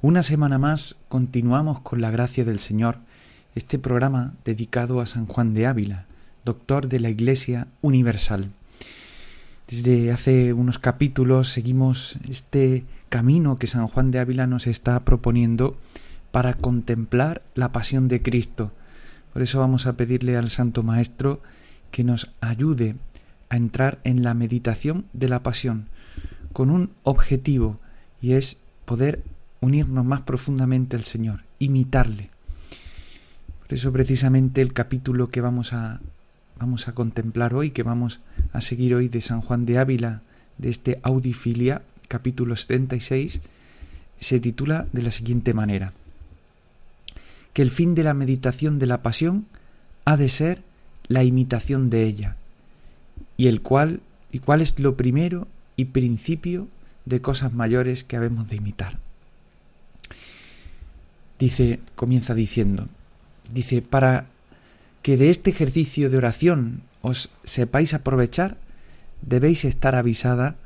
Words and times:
Una 0.00 0.22
semana 0.22 0.58
más 0.58 0.96
continuamos 1.08 1.80
con 1.80 2.00
la 2.00 2.12
gracia 2.12 2.44
del 2.44 2.60
Señor 2.60 2.98
este 3.56 3.80
programa 3.80 4.34
dedicado 4.44 5.00
a 5.00 5.06
San 5.06 5.26
Juan 5.26 5.54
de 5.54 5.66
Ávila, 5.66 6.06
doctor 6.44 6.86
de 6.86 7.00
la 7.00 7.10
Iglesia 7.10 7.66
Universal. 7.80 8.52
Desde 9.66 10.12
hace 10.12 10.52
unos 10.52 10.78
capítulos 10.78 11.48
seguimos 11.48 12.16
este 12.30 12.84
camino 13.08 13.58
que 13.58 13.66
San 13.66 13.88
Juan 13.88 14.12
de 14.12 14.20
Ávila 14.20 14.46
nos 14.46 14.68
está 14.68 15.00
proponiendo 15.00 15.76
para 16.30 16.54
contemplar 16.54 17.42
la 17.56 17.72
pasión 17.72 18.06
de 18.06 18.22
Cristo. 18.22 18.70
Por 19.32 19.42
eso 19.42 19.58
vamos 19.58 19.86
a 19.86 19.94
pedirle 19.94 20.36
al 20.36 20.48
Santo 20.48 20.84
Maestro 20.84 21.42
que 21.90 22.04
nos 22.04 22.30
ayude 22.40 22.94
a 23.48 23.56
entrar 23.56 23.98
en 24.04 24.22
la 24.22 24.34
meditación 24.34 25.06
de 25.12 25.28
la 25.28 25.42
pasión 25.42 25.88
con 26.52 26.70
un 26.70 26.92
objetivo 27.02 27.80
y 28.22 28.34
es 28.34 28.58
poder 28.84 29.24
unirnos 29.60 30.04
más 30.04 30.22
profundamente 30.22 30.96
al 30.96 31.04
Señor, 31.04 31.42
imitarle. 31.58 32.30
Por 33.60 33.74
eso 33.74 33.92
precisamente 33.92 34.60
el 34.60 34.72
capítulo 34.72 35.28
que 35.28 35.40
vamos 35.40 35.72
a 35.72 36.00
vamos 36.58 36.88
a 36.88 36.92
contemplar 36.92 37.54
hoy, 37.54 37.70
que 37.70 37.82
vamos 37.82 38.20
a 38.52 38.60
seguir 38.60 38.94
hoy 38.94 39.08
de 39.08 39.20
San 39.20 39.40
Juan 39.40 39.64
de 39.64 39.78
Ávila, 39.78 40.22
de 40.58 40.70
este 40.70 40.98
Audifilia, 41.02 41.82
capítulo 42.08 42.56
76, 42.56 43.40
se 44.16 44.40
titula 44.40 44.86
de 44.92 45.02
la 45.02 45.12
siguiente 45.12 45.54
manera: 45.54 45.92
que 47.52 47.62
el 47.62 47.70
fin 47.70 47.94
de 47.94 48.02
la 48.02 48.14
meditación 48.14 48.78
de 48.78 48.86
la 48.86 49.02
pasión 49.02 49.46
ha 50.04 50.16
de 50.16 50.28
ser 50.28 50.62
la 51.06 51.22
imitación 51.22 51.90
de 51.90 52.04
ella, 52.04 52.36
y 53.36 53.46
el 53.46 53.62
cual 53.62 54.00
y 54.32 54.40
cuál 54.40 54.60
es 54.60 54.78
lo 54.78 54.96
primero 54.96 55.46
y 55.76 55.86
principio 55.86 56.68
de 57.04 57.20
cosas 57.20 57.52
mayores 57.52 58.04
que 58.04 58.16
habemos 58.16 58.48
de 58.48 58.56
imitar. 58.56 58.98
Dice, 61.38 61.80
comienza 61.94 62.34
diciendo, 62.34 62.88
dice, 63.52 63.82
para 63.82 64.26
que 65.02 65.16
de 65.16 65.30
este 65.30 65.50
ejercicio 65.50 66.10
de 66.10 66.16
oración 66.16 66.82
os 67.00 67.30
sepáis 67.44 67.94
aprovechar, 67.94 68.56
debéis 69.22 69.64
estar 69.64 69.94
avisada 69.94 70.56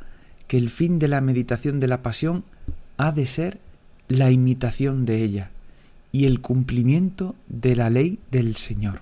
que 0.49 0.57
el 0.57 0.71
fin 0.71 0.99
de 0.99 1.09
la 1.09 1.21
meditación 1.21 1.81
de 1.81 1.89
la 1.89 2.03
pasión 2.03 2.45
ha 2.97 3.13
de 3.13 3.27
ser 3.27 3.59
la 4.09 4.31
imitación 4.31 5.05
de 5.05 5.23
ella 5.23 5.51
y 6.11 6.27
el 6.27 6.41
cumplimiento 6.41 7.35
de 7.49 7.77
la 7.77 7.91
ley 7.91 8.19
del 8.31 8.57
Señor. 8.57 9.01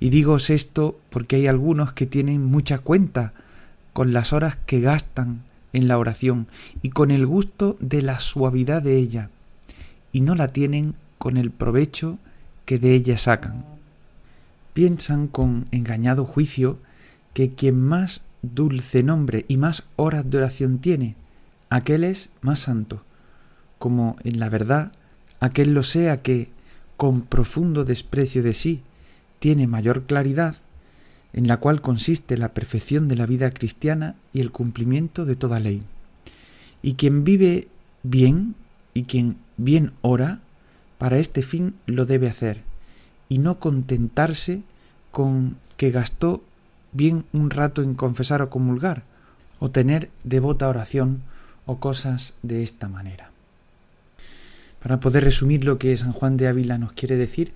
Y 0.00 0.10
digoos 0.10 0.50
esto 0.50 0.98
porque 1.10 1.36
hay 1.36 1.46
algunos 1.46 1.92
que 1.92 2.06
tienen 2.06 2.44
mucha 2.44 2.78
cuenta 2.78 3.32
con 3.92 4.12
las 4.12 4.32
horas 4.32 4.56
que 4.66 4.80
gastan 4.80 5.42
en 5.72 5.88
la 5.88 5.98
oración 5.98 6.46
y 6.82 6.90
con 6.90 7.10
el 7.10 7.26
gusto 7.26 7.76
de 7.80 8.02
la 8.02 8.20
suavidad 8.20 8.82
de 8.82 8.98
ella, 8.98 9.30
y 10.14 10.20
no 10.20 10.36
la 10.36 10.48
tienen 10.48 10.94
con 11.18 11.36
el 11.36 11.50
provecho 11.50 12.18
que 12.64 12.78
de 12.78 12.94
ella 12.94 13.18
sacan. 13.18 13.64
Piensan 14.72 15.26
con 15.26 15.66
engañado 15.72 16.24
juicio 16.24 16.78
que 17.34 17.54
quien 17.54 17.80
más 17.80 18.22
dulce 18.40 19.02
nombre 19.02 19.44
y 19.48 19.56
más 19.56 19.88
horas 19.96 20.30
de 20.30 20.38
oración 20.38 20.78
tiene, 20.78 21.16
aquel 21.68 22.04
es 22.04 22.30
más 22.42 22.60
santo, 22.60 23.02
como 23.78 24.16
en 24.22 24.38
la 24.38 24.48
verdad 24.48 24.92
aquel 25.40 25.74
lo 25.74 25.82
sea 25.82 26.22
que, 26.22 26.48
con 26.96 27.22
profundo 27.22 27.84
desprecio 27.84 28.44
de 28.44 28.54
sí, 28.54 28.82
tiene 29.40 29.66
mayor 29.66 30.04
claridad 30.04 30.54
en 31.32 31.48
la 31.48 31.56
cual 31.56 31.80
consiste 31.80 32.38
la 32.38 32.54
perfección 32.54 33.08
de 33.08 33.16
la 33.16 33.26
vida 33.26 33.50
cristiana 33.50 34.14
y 34.32 34.40
el 34.40 34.52
cumplimiento 34.52 35.24
de 35.24 35.34
toda 35.34 35.58
ley. 35.58 35.82
Y 36.82 36.94
quien 36.94 37.24
vive 37.24 37.66
bien 38.04 38.54
y 38.94 39.04
quien 39.04 39.36
bien 39.56 39.92
ora, 40.02 40.40
para 40.98 41.18
este 41.18 41.42
fin 41.42 41.74
lo 41.86 42.06
debe 42.06 42.28
hacer, 42.28 42.62
y 43.28 43.38
no 43.38 43.58
contentarse 43.58 44.62
con 45.10 45.56
que 45.76 45.90
gastó 45.90 46.42
bien 46.92 47.24
un 47.32 47.50
rato 47.50 47.82
en 47.82 47.94
confesar 47.94 48.42
o 48.42 48.50
comulgar, 48.50 49.02
o 49.58 49.70
tener 49.70 50.10
devota 50.22 50.68
oración, 50.68 51.22
o 51.66 51.78
cosas 51.78 52.34
de 52.42 52.62
esta 52.62 52.88
manera. 52.88 53.30
Para 54.82 55.00
poder 55.00 55.24
resumir 55.24 55.64
lo 55.64 55.78
que 55.78 55.96
San 55.96 56.12
Juan 56.12 56.36
de 56.36 56.46
Ávila 56.46 56.76
nos 56.76 56.92
quiere 56.92 57.16
decir, 57.16 57.52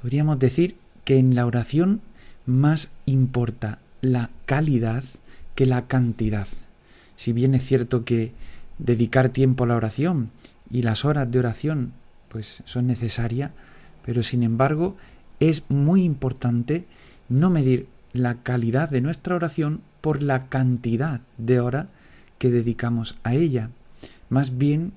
podríamos 0.00 0.38
decir 0.38 0.76
que 1.04 1.18
en 1.18 1.34
la 1.34 1.46
oración 1.46 2.02
más 2.44 2.90
importa 3.06 3.78
la 4.02 4.30
calidad 4.44 5.04
que 5.54 5.66
la 5.66 5.86
cantidad. 5.86 6.48
Si 7.16 7.32
bien 7.32 7.54
es 7.54 7.64
cierto 7.64 8.04
que 8.04 8.32
dedicar 8.78 9.30
tiempo 9.30 9.64
a 9.64 9.66
la 9.68 9.76
oración 9.76 10.30
y 10.70 10.82
las 10.82 11.04
horas 11.04 11.30
de 11.30 11.38
oración 11.38 11.92
pues 12.28 12.62
son 12.64 12.86
necesarias, 12.86 13.50
pero 14.04 14.22
sin 14.22 14.42
embargo 14.42 14.96
es 15.40 15.64
muy 15.68 16.04
importante 16.04 16.84
no 17.28 17.50
medir 17.50 17.88
la 18.12 18.42
calidad 18.42 18.88
de 18.88 19.00
nuestra 19.00 19.34
oración 19.36 19.82
por 20.00 20.22
la 20.22 20.48
cantidad 20.48 21.20
de 21.38 21.60
horas 21.60 21.86
que 22.38 22.50
dedicamos 22.50 23.18
a 23.24 23.34
ella. 23.34 23.70
Más 24.28 24.58
bien 24.58 24.92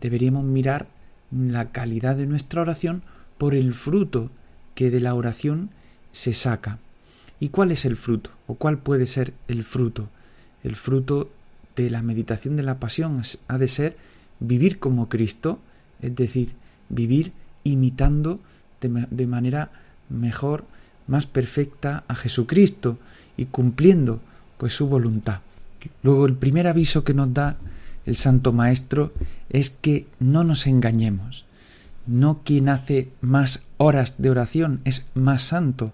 deberíamos 0.00 0.44
mirar 0.44 0.86
la 1.30 1.66
calidad 1.66 2.16
de 2.16 2.26
nuestra 2.26 2.62
oración 2.62 3.02
por 3.38 3.54
el 3.54 3.74
fruto 3.74 4.30
que 4.74 4.90
de 4.90 5.00
la 5.00 5.14
oración 5.14 5.70
se 6.12 6.32
saca. 6.32 6.78
¿Y 7.40 7.48
cuál 7.48 7.72
es 7.72 7.84
el 7.84 7.96
fruto? 7.96 8.30
¿O 8.46 8.54
cuál 8.54 8.78
puede 8.78 9.06
ser 9.06 9.34
el 9.48 9.64
fruto? 9.64 10.08
El 10.62 10.76
fruto 10.76 11.30
de 11.74 11.90
la 11.90 12.02
meditación 12.02 12.56
de 12.56 12.62
la 12.62 12.78
pasión 12.78 13.20
ha 13.48 13.58
de 13.58 13.68
ser 13.68 13.96
vivir 14.42 14.78
como 14.78 15.08
Cristo, 15.08 15.58
es 16.00 16.14
decir, 16.14 16.52
vivir 16.88 17.32
imitando 17.64 18.40
de, 18.80 19.26
manera 19.26 19.70
mejor, 20.08 20.64
más 21.06 21.26
perfecta 21.26 22.04
a 22.08 22.14
Jesucristo 22.14 22.98
y 23.36 23.46
cumpliendo 23.46 24.20
pues 24.58 24.74
su 24.74 24.88
voluntad. 24.88 25.40
Luego 26.02 26.26
el 26.26 26.34
primer 26.34 26.66
aviso 26.66 27.04
que 27.04 27.14
nos 27.14 27.32
da 27.32 27.56
el 28.04 28.16
Santo 28.16 28.52
Maestro 28.52 29.12
es 29.48 29.70
que 29.70 30.06
no 30.18 30.44
nos 30.44 30.66
engañemos. 30.66 31.46
No 32.06 32.40
quien 32.44 32.68
hace 32.68 33.10
más 33.20 33.62
horas 33.76 34.16
de 34.18 34.30
oración 34.30 34.80
es 34.84 35.06
más 35.14 35.42
santo, 35.42 35.92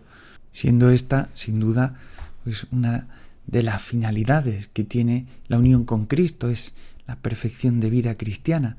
siendo 0.52 0.90
esta, 0.90 1.28
sin 1.34 1.60
duda, 1.60 1.96
pues 2.44 2.66
una 2.70 3.06
de 3.46 3.62
las 3.62 3.82
finalidades 3.82 4.68
que 4.68 4.84
tiene 4.84 5.26
la 5.48 5.58
unión 5.58 5.84
con 5.84 6.06
Cristo, 6.06 6.48
es 6.48 6.72
la 7.08 7.16
perfección 7.16 7.80
de 7.80 7.90
vida 7.90 8.16
cristiana. 8.16 8.76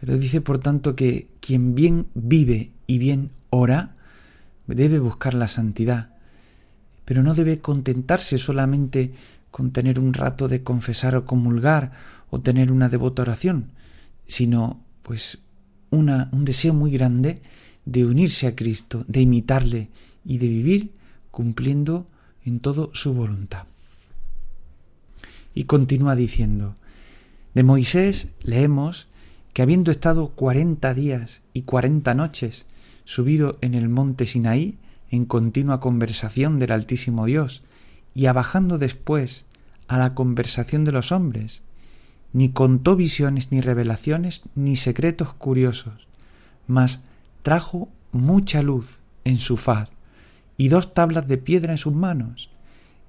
Pero 0.00 0.16
dice, 0.16 0.40
por 0.40 0.58
tanto, 0.58 0.94
que 0.94 1.28
quien 1.40 1.74
bien 1.74 2.06
vive 2.14 2.70
y 2.86 2.98
bien 2.98 3.30
ora, 3.50 3.96
debe 4.66 4.98
buscar 4.98 5.34
la 5.34 5.48
santidad, 5.48 6.14
pero 7.04 7.22
no 7.22 7.34
debe 7.34 7.60
contentarse 7.60 8.38
solamente 8.38 9.12
con 9.50 9.72
tener 9.72 9.98
un 9.98 10.14
rato 10.14 10.48
de 10.48 10.62
confesar 10.62 11.16
o 11.16 11.24
comulgar 11.24 11.92
o 12.30 12.40
tener 12.40 12.72
una 12.72 12.88
devota 12.88 13.22
oración, 13.22 13.70
sino 14.26 14.80
pues 15.02 15.38
una, 15.90 16.28
un 16.32 16.44
deseo 16.44 16.74
muy 16.74 16.90
grande 16.90 17.42
de 17.84 18.04
unirse 18.04 18.46
a 18.46 18.56
Cristo, 18.56 19.04
de 19.08 19.20
imitarle 19.20 19.88
y 20.24 20.38
de 20.38 20.48
vivir 20.48 20.92
cumpliendo 21.30 22.08
en 22.44 22.60
todo 22.60 22.90
su 22.92 23.14
voluntad. 23.14 23.66
Y 25.54 25.64
continúa 25.64 26.16
diciendo, 26.16 26.76
de 27.56 27.62
Moisés 27.62 28.28
leemos 28.42 29.08
que 29.54 29.62
habiendo 29.62 29.90
estado 29.90 30.28
cuarenta 30.28 30.92
días 30.92 31.40
y 31.54 31.62
cuarenta 31.62 32.14
noches 32.14 32.66
subido 33.04 33.56
en 33.62 33.72
el 33.72 33.88
monte 33.88 34.26
Sinaí 34.26 34.76
en 35.08 35.24
continua 35.24 35.80
conversación 35.80 36.58
del 36.58 36.70
Altísimo 36.70 37.24
Dios, 37.24 37.62
y 38.14 38.26
abajando 38.26 38.76
después 38.76 39.46
a 39.88 39.96
la 39.96 40.14
conversación 40.14 40.84
de 40.84 40.92
los 40.92 41.12
hombres, 41.12 41.62
ni 42.34 42.50
contó 42.50 42.94
visiones 42.94 43.50
ni 43.52 43.62
revelaciones 43.62 44.42
ni 44.54 44.76
secretos 44.76 45.32
curiosos, 45.32 46.08
mas 46.66 47.00
trajo 47.42 47.88
mucha 48.12 48.60
luz 48.60 48.98
en 49.24 49.38
su 49.38 49.56
faz 49.56 49.88
y 50.58 50.68
dos 50.68 50.92
tablas 50.92 51.26
de 51.26 51.38
piedra 51.38 51.72
en 51.72 51.78
sus 51.78 51.94
manos, 51.94 52.50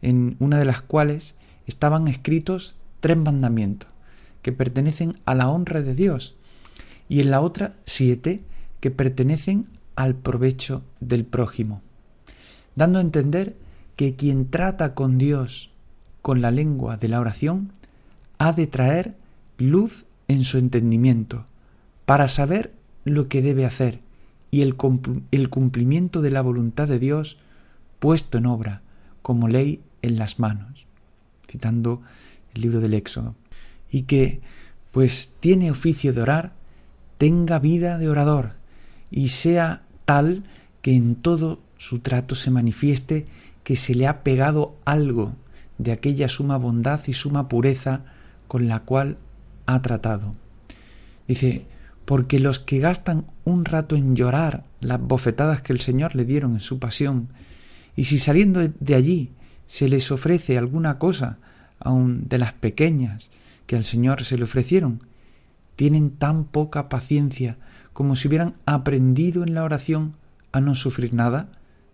en 0.01 0.38
una 0.39 0.57
de 0.57 0.63
las 0.63 0.81
cuales 0.81 1.35
estaban 1.65 2.07
escritos 2.07 2.77
tres 3.01 3.17
mandamientos 3.17 3.96
que 4.47 4.53
pertenecen 4.53 5.19
a 5.25 5.35
la 5.35 5.49
honra 5.49 5.81
de 5.81 5.94
Dios 5.94 6.38
y 7.09 7.19
en 7.19 7.31
la 7.31 7.41
otra 7.41 7.75
siete 7.83 8.44
que 8.79 8.91
pertenecen 8.91 9.67
al 9.97 10.15
provecho 10.15 10.83
del 11.01 11.25
prójimo, 11.25 11.81
dando 12.73 12.99
a 12.99 13.01
entender 13.01 13.57
que 13.97 14.15
quien 14.15 14.49
trata 14.49 14.95
con 14.95 15.17
Dios 15.17 15.71
con 16.21 16.39
la 16.39 16.51
lengua 16.51 16.95
de 16.95 17.09
la 17.09 17.19
oración 17.19 17.73
ha 18.38 18.53
de 18.53 18.67
traer 18.67 19.17
luz 19.57 20.05
en 20.29 20.45
su 20.45 20.59
entendimiento 20.59 21.45
para 22.05 22.29
saber 22.29 22.71
lo 23.03 23.27
que 23.27 23.41
debe 23.41 23.65
hacer 23.65 23.99
y 24.49 24.61
el, 24.61 24.77
cumplimiento 24.77 26.21
de 26.21 26.31
la 26.31 26.41
voluntad 26.41 26.88
de 26.88 26.99
Dios 26.99 27.38
puesto 27.99 28.38
en 28.38 28.45
obra 28.45 28.81
como 29.21 29.49
ley 29.49 29.81
en 30.01 30.17
las 30.17 30.39
manos, 30.39 30.85
citando 31.49 32.01
el 32.55 32.61
libro 32.61 32.79
del 32.79 32.94
Éxodo, 32.94 33.35
y 33.91 34.03
que, 34.03 34.41
pues 34.91 35.35
tiene 35.39 35.71
oficio 35.71 36.13
de 36.13 36.21
orar, 36.21 36.53
tenga 37.17 37.59
vida 37.59 37.97
de 37.97 38.09
orador 38.09 38.53
y 39.09 39.29
sea 39.29 39.83
tal 40.05 40.43
que 40.81 40.95
en 40.95 41.15
todo 41.15 41.59
su 41.77 41.99
trato 41.99 42.35
se 42.35 42.51
manifieste 42.51 43.27
que 43.63 43.75
se 43.75 43.95
le 43.95 44.07
ha 44.07 44.23
pegado 44.23 44.75
algo 44.85 45.35
de 45.77 45.91
aquella 45.91 46.29
suma 46.29 46.57
bondad 46.57 47.01
y 47.07 47.13
suma 47.13 47.47
pureza 47.49 48.05
con 48.47 48.67
la 48.67 48.79
cual 48.79 49.17
ha 49.65 49.81
tratado. 49.81 50.31
Dice, 51.27 51.65
porque 52.05 52.39
los 52.39 52.59
que 52.59 52.79
gastan 52.79 53.25
un 53.43 53.65
rato 53.65 53.95
en 53.95 54.15
llorar 54.15 54.63
las 54.79 54.99
bofetadas 54.99 55.61
que 55.61 55.73
el 55.73 55.81
Señor 55.81 56.15
le 56.15 56.23
dieron 56.23 56.53
en 56.53 56.61
su 56.61 56.79
pasión, 56.79 57.27
y 57.95 58.05
si 58.05 58.17
saliendo 58.17 58.61
de 58.65 58.95
allí 58.95 59.31
se 59.65 59.89
les 59.89 60.11
ofrece 60.11 60.57
alguna 60.57 60.97
cosa, 60.97 61.39
aun 61.79 62.27
de 62.27 62.37
las 62.37 62.53
pequeñas 62.53 63.29
que 63.67 63.75
al 63.75 63.85
Señor 63.85 64.23
se 64.23 64.37
le 64.37 64.45
ofrecieron, 64.45 65.03
tienen 65.75 66.09
tan 66.09 66.45
poca 66.45 66.89
paciencia 66.89 67.57
como 67.93 68.15
si 68.15 68.27
hubieran 68.27 68.55
aprendido 68.65 69.43
en 69.43 69.53
la 69.53 69.63
oración 69.63 70.15
a 70.51 70.61
no 70.61 70.75
sufrir 70.75 71.13
nada, 71.13 71.49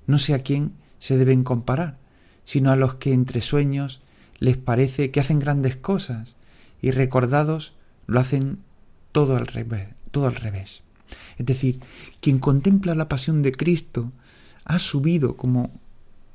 no 0.07 0.17
sé 0.19 0.33
a 0.33 0.39
quién 0.39 0.73
se 0.99 1.17
deben 1.17 1.43
comparar, 1.43 1.97
sino 2.45 2.71
a 2.71 2.75
los 2.75 2.95
que 2.95 3.13
entre 3.13 3.41
sueños 3.41 4.01
les 4.39 4.57
parece 4.57 5.11
que 5.11 5.19
hacen 5.19 5.39
grandes 5.39 5.75
cosas 5.75 6.35
y 6.81 6.91
recordados 6.91 7.75
lo 8.07 8.19
hacen 8.19 8.59
todo 9.11 9.35
al 9.35 9.47
revés, 9.47 9.87
todo 10.11 10.27
al 10.27 10.35
revés. 10.35 10.83
Es 11.37 11.45
decir, 11.45 11.79
quien 12.19 12.39
contempla 12.39 12.95
la 12.95 13.09
pasión 13.09 13.41
de 13.41 13.51
Cristo 13.51 14.11
ha 14.65 14.79
subido, 14.79 15.37
como 15.37 15.71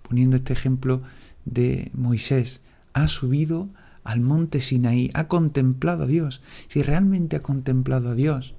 poniendo 0.03 0.37
este 0.37 0.53
ejemplo 0.53 1.03
de 1.45 1.91
Moisés, 1.93 2.61
ha 2.95 3.09
subido 3.09 3.69
al 4.09 4.21
monte 4.21 4.63
Sinaí, 4.63 5.11
ha 5.13 5.29
contemplado 5.29 6.05
a 6.05 6.07
Dios. 6.07 6.41
Si 6.69 6.83
realmente 6.83 7.37
ha 7.37 7.43
contemplado 7.43 8.09
a 8.09 8.15
Dios, 8.15 8.55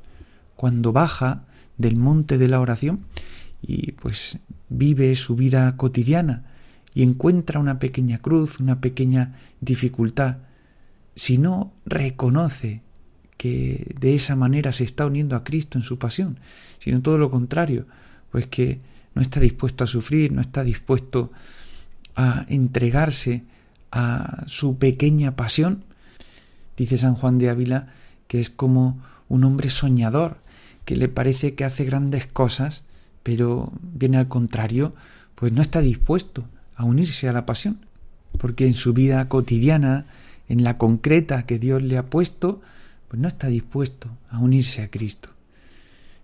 cuando 0.56 0.94
baja 0.94 1.46
del 1.76 1.96
monte 1.96 2.38
de 2.38 2.48
la 2.48 2.60
oración 2.60 3.06
y 3.60 3.94
pues 3.94 4.38
vive 4.70 5.16
su 5.16 5.36
vida 5.36 5.76
cotidiana 5.76 6.46
y 6.94 7.02
encuentra 7.02 7.60
una 7.60 7.80
pequeña 7.80 8.20
cruz, 8.20 8.60
una 8.60 8.80
pequeña 8.80 9.40
dificultad, 9.60 10.38
si 11.16 11.40
no 11.40 11.74
reconoce 11.84 12.84
que 13.36 13.96
de 14.00 14.14
esa 14.14 14.36
manera 14.36 14.72
se 14.72 14.84
está 14.84 15.08
uniendo 15.08 15.36
a 15.36 15.44
Cristo 15.44 15.80
en 15.80 15.84
su 15.84 15.98
pasión, 15.98 16.40
sino 16.78 17.02
todo 17.02 17.18
lo 17.18 17.32
contrario, 17.32 17.88
pues 18.32 18.46
que 18.46 18.78
no 19.16 19.24
está 19.24 19.40
dispuesto 19.40 19.84
a 19.84 19.88
sufrir, 19.88 20.32
no 20.32 20.42
está 20.42 20.64
dispuesto 20.64 21.32
a 22.16 22.46
entregarse 22.50 23.46
a 23.92 24.44
su 24.48 24.78
pequeña 24.78 25.36
pasión. 25.36 25.84
Dice 26.78 26.98
San 26.98 27.16
Juan 27.16 27.38
de 27.38 27.50
Ávila 27.50 27.88
que 28.30 28.40
es 28.40 28.50
como 28.50 29.02
un 29.28 29.44
hombre 29.44 29.70
soñador, 29.70 30.38
que 30.86 30.96
le 30.96 31.10
parece 31.10 31.56
que 31.56 31.66
hace 31.66 31.84
grandes 31.84 32.28
cosas, 32.28 32.84
pero 33.24 33.74
viene 33.82 34.18
al 34.18 34.28
contrario, 34.28 34.94
pues 35.36 35.52
no 35.52 35.62
está 35.62 35.82
dispuesto 35.82 36.48
a 36.76 36.86
unirse 36.86 37.28
a 37.28 37.34
la 37.34 37.46
pasión, 37.46 37.86
porque 38.38 38.68
en 38.68 38.76
su 38.76 38.94
vida 38.94 39.28
cotidiana, 39.28 40.06
en 40.48 40.64
la 40.64 40.78
concreta 40.78 41.46
que 41.48 41.58
Dios 41.58 41.82
le 41.82 41.98
ha 41.98 42.06
puesto, 42.06 42.62
pues 43.08 43.20
no 43.20 43.28
está 43.28 43.48
dispuesto 43.48 44.10
a 44.30 44.38
unirse 44.38 44.84
a 44.84 44.92
Cristo. 44.92 45.30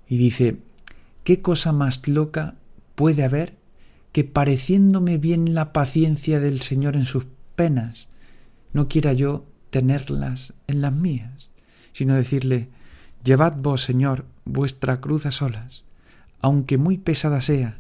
Y 0.07 0.17
dice, 0.17 0.57
¿qué 1.23 1.39
cosa 1.39 1.71
más 1.71 2.07
loca 2.07 2.53
puede 2.93 3.23
haber 3.23 3.55
que 4.11 4.23
pareciéndome 4.23 5.17
bien 5.17 5.55
la 5.55 5.73
paciencia 5.73 6.39
del 6.39 6.61
Señor 6.61 6.95
en 6.95 7.05
sus 7.05 7.25
penas, 7.55 8.07
no 8.73 8.87
quiera 8.87 9.13
yo 9.13 9.45
tenerlas 9.69 10.53
en 10.67 10.81
las 10.81 10.93
mías, 10.93 11.51
sino 11.91 12.15
decirle, 12.15 12.69
Llevad 13.25 13.57
vos, 13.57 13.81
Señor, 13.81 14.25
vuestra 14.45 15.01
cruz 15.01 15.25
a 15.25 15.31
solas, 15.31 15.83
aunque 16.41 16.77
muy 16.77 16.99
pesada 16.99 17.41
sea, 17.41 17.79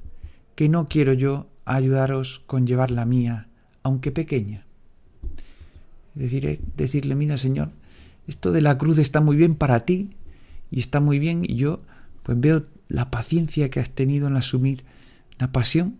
que 0.55 0.69
no 0.69 0.87
quiero 0.87 1.13
yo 1.13 1.47
ayudaros 1.65 2.41
con 2.47 2.65
llevar 2.65 2.89
la 2.89 3.05
mía, 3.05 3.47
aunque 3.83 4.11
pequeña. 4.11 4.65
Decirle, 6.15 7.13
mira, 7.13 7.37
Señor, 7.37 7.73
esto 8.27 8.51
de 8.51 8.61
la 8.61 8.79
cruz 8.79 8.97
está 8.97 9.21
muy 9.21 9.35
bien 9.35 9.53
para 9.53 9.85
ti 9.85 10.15
y 10.71 10.79
está 10.79 10.99
muy 10.99 11.19
bien 11.19 11.43
y 11.43 11.57
yo 11.57 11.83
pues 12.23 12.39
veo 12.39 12.65
la 12.87 13.11
paciencia 13.11 13.69
que 13.69 13.79
has 13.79 13.91
tenido 13.91 14.27
en 14.27 14.37
asumir 14.37 14.83
la 15.37 15.51
pasión, 15.51 15.99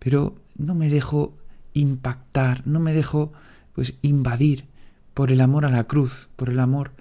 pero 0.00 0.34
no 0.56 0.74
me 0.74 0.88
dejo 0.88 1.36
impactar, 1.74 2.66
no 2.66 2.80
me 2.80 2.92
dejo 2.92 3.32
pues 3.74 3.94
invadir 4.02 4.66
por 5.14 5.32
el 5.32 5.40
amor 5.40 5.64
a 5.64 5.70
la 5.70 5.84
cruz, 5.84 6.28
por 6.36 6.50
el 6.50 6.60
amor 6.60 6.92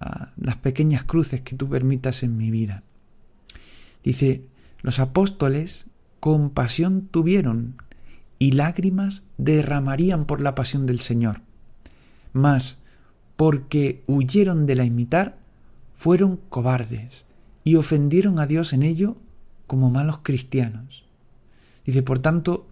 a 0.00 0.32
las 0.36 0.56
pequeñas 0.56 1.04
cruces 1.04 1.40
que 1.42 1.56
tú 1.56 1.68
permitas 1.68 2.22
en 2.22 2.36
mi 2.36 2.50
vida. 2.50 2.82
Dice, 4.02 4.44
los 4.80 4.98
apóstoles 4.98 5.86
compasión 6.20 7.08
tuvieron 7.10 7.76
y 8.38 8.52
lágrimas 8.52 9.22
derramarían 9.38 10.24
por 10.24 10.40
la 10.40 10.54
pasión 10.54 10.86
del 10.86 11.00
Señor. 11.00 11.40
Mas, 12.32 12.78
porque 13.36 14.02
huyeron 14.06 14.66
de 14.66 14.74
la 14.74 14.84
imitar, 14.84 15.38
fueron 15.96 16.38
cobardes 16.48 17.24
y 17.64 17.76
ofendieron 17.76 18.38
a 18.38 18.46
Dios 18.46 18.72
en 18.72 18.82
ello 18.82 19.16
como 19.66 19.90
malos 19.90 20.18
cristianos. 20.22 21.04
Dice, 21.84 22.02
por 22.02 22.18
tanto, 22.18 22.66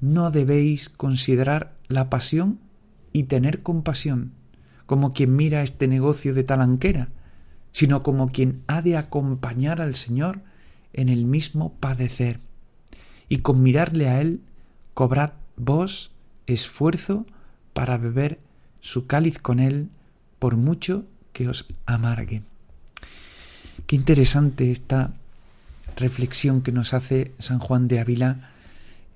no 0.00 0.30
debéis 0.30 0.88
considerar 0.88 1.74
la 1.88 2.10
pasión 2.10 2.60
y 3.12 3.24
tener 3.24 3.62
compasión 3.62 4.32
como 4.86 5.12
quien 5.12 5.36
mira 5.36 5.62
este 5.62 5.88
negocio 5.88 6.32
de 6.32 6.44
talanquera, 6.44 7.08
sino 7.72 8.02
como 8.02 8.28
quien 8.28 8.62
ha 8.68 8.82
de 8.82 8.96
acompañar 8.96 9.80
al 9.82 9.94
Señor 9.96 10.40
en 10.92 11.08
el 11.08 11.26
mismo 11.26 11.74
padecer. 11.74 12.40
Y 13.28 13.38
con 13.38 13.62
mirarle 13.62 14.08
a 14.08 14.20
Él, 14.20 14.40
cobrad 14.94 15.32
vos 15.56 16.12
esfuerzo 16.46 17.26
para 17.74 17.98
beber 17.98 18.38
su 18.80 19.06
cáliz 19.06 19.38
con 19.40 19.58
Él, 19.58 19.90
por 20.38 20.56
mucho 20.56 21.04
que 21.32 21.48
os 21.48 21.66
amargue. 21.84 22.42
Qué 23.86 23.96
interesante 23.96 24.70
esta 24.70 25.12
reflexión 25.96 26.62
que 26.62 26.72
nos 26.72 26.94
hace 26.94 27.34
San 27.38 27.58
Juan 27.58 27.88
de 27.88 28.00
Ávila 28.00 28.52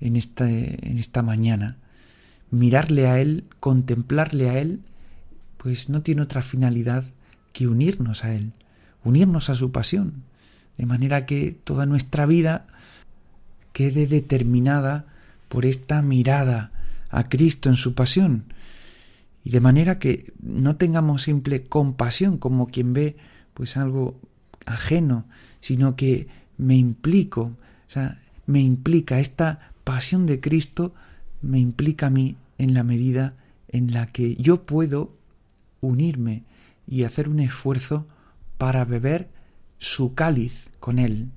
en 0.01 0.15
esta, 0.15 0.49
en 0.49 0.97
esta 0.97 1.21
mañana. 1.21 1.77
Mirarle 2.49 3.07
a 3.07 3.19
Él, 3.19 3.45
contemplarle 3.59 4.49
a 4.49 4.59
Él, 4.59 4.81
pues 5.57 5.89
no 5.89 6.01
tiene 6.01 6.23
otra 6.23 6.41
finalidad 6.41 7.05
que 7.53 7.67
unirnos 7.67 8.25
a 8.25 8.33
Él, 8.33 8.51
unirnos 9.03 9.49
a 9.49 9.55
su 9.55 9.71
pasión, 9.71 10.23
de 10.77 10.85
manera 10.85 11.25
que 11.25 11.55
toda 11.63 11.85
nuestra 11.85 12.25
vida 12.25 12.67
quede 13.71 14.07
determinada 14.07 15.05
por 15.47 15.65
esta 15.65 16.01
mirada 16.01 16.71
a 17.09 17.29
Cristo 17.29 17.69
en 17.69 17.75
su 17.75 17.93
pasión, 17.93 18.45
y 19.43 19.49
de 19.49 19.59
manera 19.59 19.99
que 19.99 20.33
no 20.41 20.75
tengamos 20.75 21.23
simple 21.23 21.63
compasión 21.63 22.37
como 22.37 22.67
quien 22.67 22.93
ve 22.93 23.17
pues 23.53 23.77
algo 23.77 24.19
ajeno, 24.65 25.25
sino 25.59 25.95
que 25.95 26.27
me 26.57 26.75
implico, 26.75 27.41
o 27.41 27.91
sea, 27.91 28.21
me 28.45 28.61
implica 28.61 29.19
esta 29.19 29.70
pasión 29.83 30.25
de 30.25 30.39
Cristo 30.39 30.93
me 31.41 31.59
implica 31.59 32.07
a 32.07 32.09
mí 32.09 32.37
en 32.57 32.73
la 32.73 32.83
medida 32.83 33.35
en 33.67 33.93
la 33.93 34.07
que 34.07 34.35
yo 34.35 34.65
puedo 34.65 35.17
unirme 35.79 36.43
y 36.87 37.03
hacer 37.03 37.29
un 37.29 37.39
esfuerzo 37.39 38.07
para 38.57 38.85
beber 38.85 39.29
su 39.79 40.13
cáliz 40.13 40.69
con 40.79 40.99
Él, 40.99 41.31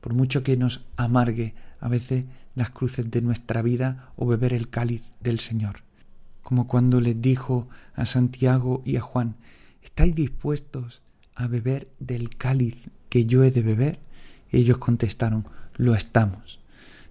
por 0.00 0.12
mucho 0.12 0.42
que 0.42 0.56
nos 0.56 0.84
amargue 0.96 1.54
a 1.80 1.88
veces 1.88 2.26
las 2.54 2.70
cruces 2.70 3.10
de 3.10 3.22
nuestra 3.22 3.62
vida 3.62 4.12
o 4.16 4.26
beber 4.26 4.52
el 4.52 4.68
cáliz 4.68 5.02
del 5.20 5.40
Señor. 5.40 5.82
Como 6.42 6.66
cuando 6.66 7.00
les 7.00 7.20
dijo 7.20 7.68
a 7.94 8.04
Santiago 8.04 8.82
y 8.84 8.96
a 8.96 9.00
Juan, 9.00 9.36
¿estáis 9.82 10.14
dispuestos 10.14 11.02
a 11.34 11.46
beber 11.46 11.90
del 11.98 12.36
cáliz 12.36 12.90
que 13.08 13.24
yo 13.24 13.44
he 13.44 13.50
de 13.50 13.62
beber? 13.62 14.00
Ellos 14.50 14.78
contestaron, 14.78 15.48
lo 15.76 15.94
estamos. 15.94 16.60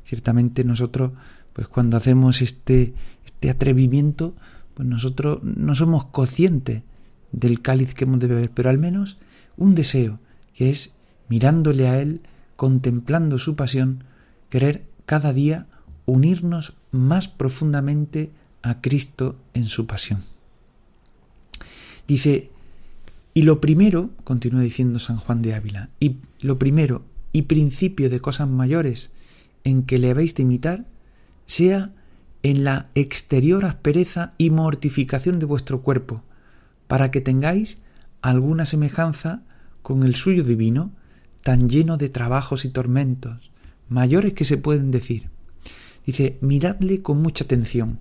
Ciertamente 0.05 0.63
nosotros, 0.63 1.11
pues 1.53 1.67
cuando 1.67 1.97
hacemos 1.97 2.41
este, 2.41 2.93
este 3.25 3.49
atrevimiento, 3.49 4.35
pues 4.73 4.87
nosotros 4.87 5.43
no 5.43 5.75
somos 5.75 6.05
conscientes 6.05 6.83
del 7.31 7.61
cáliz 7.61 7.93
que 7.93 8.05
hemos 8.05 8.19
de 8.19 8.27
beber, 8.27 8.51
pero 8.51 8.69
al 8.69 8.77
menos 8.77 9.17
un 9.57 9.75
deseo 9.75 10.19
que 10.55 10.69
es 10.69 10.95
mirándole 11.29 11.87
a 11.87 11.99
Él, 11.99 12.21
contemplando 12.55 13.39
su 13.39 13.55
pasión, 13.55 14.03
querer 14.49 14.85
cada 15.05 15.33
día 15.33 15.67
unirnos 16.05 16.73
más 16.91 17.27
profundamente 17.27 18.31
a 18.61 18.81
Cristo 18.81 19.35
en 19.53 19.65
su 19.65 19.87
pasión. 19.87 20.23
Dice, 22.07 22.51
y 23.33 23.43
lo 23.43 23.61
primero, 23.61 24.11
continúa 24.23 24.61
diciendo 24.61 24.99
San 24.99 25.17
Juan 25.17 25.41
de 25.41 25.55
Ávila, 25.55 25.89
y 25.99 26.17
lo 26.39 26.59
primero 26.59 27.03
y 27.31 27.43
principio 27.43 28.09
de 28.09 28.19
cosas 28.19 28.47
mayores 28.47 29.09
en 29.63 29.83
que 29.83 29.99
le 29.99 30.11
habéis 30.11 30.35
de 30.35 30.43
imitar, 30.43 30.85
sea 31.45 31.91
en 32.43 32.63
la 32.63 32.89
exterior 32.95 33.65
aspereza 33.65 34.33
y 34.37 34.49
mortificación 34.49 35.39
de 35.39 35.45
vuestro 35.45 35.81
cuerpo, 35.81 36.23
para 36.87 37.11
que 37.11 37.21
tengáis 37.21 37.79
alguna 38.21 38.65
semejanza 38.65 39.43
con 39.81 40.03
el 40.03 40.15
suyo 40.15 40.43
divino, 40.43 40.91
tan 41.41 41.69
lleno 41.69 41.97
de 41.97 42.09
trabajos 42.09 42.65
y 42.65 42.69
tormentos, 42.69 43.51
mayores 43.89 44.33
que 44.33 44.45
se 44.45 44.57
pueden 44.57 44.91
decir. 44.91 45.29
Dice, 46.05 46.37
miradle 46.41 47.01
con 47.01 47.21
mucha 47.21 47.45
atención, 47.45 47.99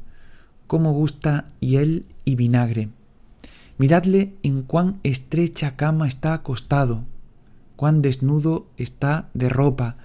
cómo 0.66 0.92
gusta 0.92 1.50
hiel 1.60 2.06
y 2.24 2.34
vinagre. 2.34 2.88
Miradle 3.78 4.34
en 4.42 4.62
cuán 4.62 5.00
estrecha 5.02 5.76
cama 5.76 6.08
está 6.08 6.34
acostado, 6.34 7.04
cuán 7.76 8.02
desnudo 8.02 8.66
está 8.76 9.28
de 9.34 9.48
ropa, 9.48 9.96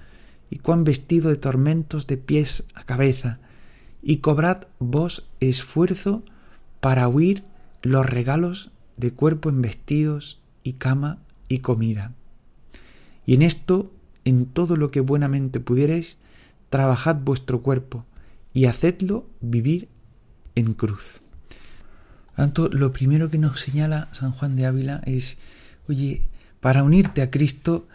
y 0.49 0.59
cuán 0.59 0.83
vestido 0.83 1.29
de 1.29 1.35
tormentos 1.35 2.07
de 2.07 2.17
pies 2.17 2.63
a 2.73 2.83
cabeza, 2.83 3.39
y 4.01 4.17
cobrad 4.17 4.67
vos 4.79 5.27
esfuerzo 5.39 6.23
para 6.79 7.07
huir 7.07 7.43
los 7.81 8.05
regalos 8.05 8.71
de 8.95 9.11
cuerpo 9.11 9.49
en 9.49 9.61
vestidos 9.61 10.39
y 10.63 10.73
cama 10.73 11.19
y 11.49 11.59
comida. 11.59 12.13
Y 13.25 13.33
en 13.33 13.41
esto, 13.41 13.91
en 14.25 14.45
todo 14.45 14.77
lo 14.77 14.91
que 14.91 15.01
buenamente 15.01 15.59
pudierais, 15.59 16.17
trabajad 16.69 17.17
vuestro 17.17 17.61
cuerpo 17.61 18.05
y 18.53 18.65
hacedlo 18.65 19.25
vivir 19.41 19.89
en 20.55 20.73
cruz. 20.73 21.21
Tanto, 22.35 22.69
lo 22.69 22.93
primero 22.93 23.29
que 23.29 23.37
nos 23.37 23.59
señala 23.59 24.09
San 24.11 24.31
Juan 24.31 24.55
de 24.55 24.65
Ávila 24.65 25.01
es, 25.05 25.37
oye, 25.87 26.21
para 26.59 26.83
unirte 26.83 27.21
a 27.21 27.31
Cristo, 27.31 27.87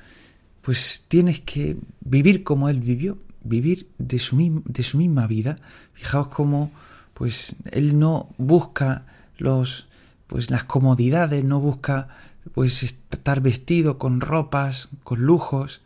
pues 0.62 1.04
tienes 1.08 1.40
que 1.40 1.76
vivir 2.00 2.44
como 2.44 2.68
Él 2.68 2.80
vivió, 2.80 3.18
vivir 3.42 3.88
de 3.98 4.18
su, 4.18 4.62
de 4.64 4.82
su 4.82 4.96
misma 4.96 5.26
vida. 5.26 5.58
Fijaos 5.92 6.28
cómo, 6.28 6.70
pues, 7.14 7.56
Él 7.72 7.98
no 7.98 8.28
busca 8.38 9.04
los, 9.38 9.88
pues, 10.28 10.50
las 10.50 10.64
comodidades, 10.64 11.44
no 11.44 11.60
busca, 11.60 12.08
pues, 12.54 12.82
estar 12.84 13.40
vestido 13.40 13.98
con 13.98 14.20
ropas, 14.20 14.88
con 15.02 15.22
lujos, 15.22 15.82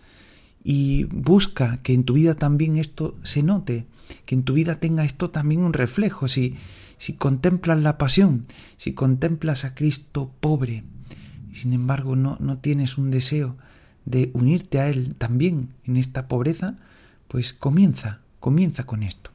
y 0.62 1.04
busca 1.04 1.78
que 1.78 1.94
en 1.94 2.04
tu 2.04 2.14
vida 2.14 2.34
también 2.34 2.76
esto 2.76 3.16
se 3.22 3.42
note, 3.42 3.86
que 4.26 4.34
en 4.34 4.42
tu 4.42 4.52
vida 4.52 4.78
tenga 4.78 5.04
esto 5.04 5.30
también 5.30 5.62
un 5.62 5.72
reflejo. 5.72 6.28
Si, 6.28 6.56
si 6.98 7.14
contemplas 7.14 7.80
la 7.80 7.96
pasión, 7.96 8.46
si 8.76 8.92
contemplas 8.92 9.64
a 9.64 9.74
Cristo 9.74 10.32
pobre, 10.40 10.84
sin 11.54 11.72
embargo 11.72 12.16
no, 12.16 12.36
no 12.40 12.58
tienes 12.58 12.98
un 12.98 13.10
deseo 13.10 13.56
de 14.06 14.30
unirte 14.32 14.80
a 14.80 14.88
Él 14.88 15.14
también 15.16 15.68
en 15.84 15.98
esta 15.98 16.28
pobreza, 16.28 16.78
pues 17.28 17.52
comienza, 17.52 18.20
comienza 18.40 18.84
con 18.84 19.02
esto. 19.02 19.30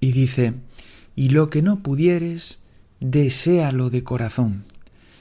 Y 0.00 0.12
dice, 0.12 0.54
y 1.14 1.30
lo 1.30 1.48
que 1.48 1.62
no 1.62 1.82
pudieres, 1.82 2.60
deséalo 3.00 3.88
de 3.88 4.04
corazón, 4.04 4.64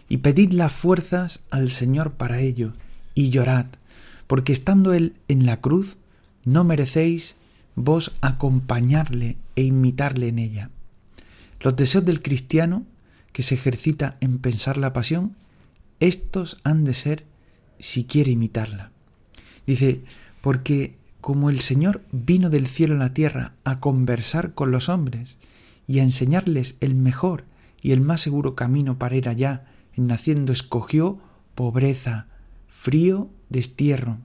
y 0.10 0.18
pedid 0.18 0.52
las 0.52 0.74
fuerzas 0.74 1.40
al 1.52 1.70
Señor 1.70 2.14
para 2.14 2.40
ello, 2.40 2.74
y 3.14 3.30
llorad, 3.30 3.68
porque 4.28 4.52
estando 4.52 4.94
Él 4.94 5.14
en 5.28 5.46
la 5.46 5.62
cruz, 5.62 5.96
no 6.44 6.64
merecéis 6.64 7.36
vos 7.76 8.16
acompañarle 8.22 9.38
e 9.56 9.64
imitarle 9.64 10.28
en 10.28 10.40
ella. 10.40 10.70
Los 11.60 11.76
deseos 11.76 12.06
del 12.06 12.22
cristiano, 12.22 12.86
que 13.32 13.44
se 13.44 13.56
ejercita 13.56 14.18
en 14.22 14.40
pensar 14.40 14.78
la 14.78 14.94
pasión, 14.94 15.36
estos 16.00 16.60
han 16.64 16.84
de 16.84 16.94
ser 16.94 17.26
si 17.80 18.06
quiere 18.06 18.32
imitarla. 18.32 18.92
Dice, 19.66 20.02
porque 20.42 20.96
como 21.22 21.50
el 21.50 21.60
Señor 21.60 22.02
vino 22.12 22.50
del 22.50 22.68
cielo 22.68 22.96
a 22.96 23.00
la 23.00 23.14
tierra 23.14 23.54
a 23.64 23.80
conversar 23.80 24.54
con 24.54 24.72
los 24.72 24.90
hombres 24.90 25.38
y 25.88 26.00
a 26.00 26.04
enseñarles 26.04 26.78
el 26.82 26.96
mejor 26.96 27.46
y 27.82 27.92
el 27.92 28.02
más 28.02 28.22
seguro 28.22 28.56
camino 28.56 28.98
para 28.98 29.16
ir 29.16 29.30
allá, 29.30 29.66
en 29.96 30.08
naciendo 30.08 30.52
escogió 30.52 31.20
pobreza, 31.56 32.28
frío, 32.68 33.30
destierro, 33.50 34.18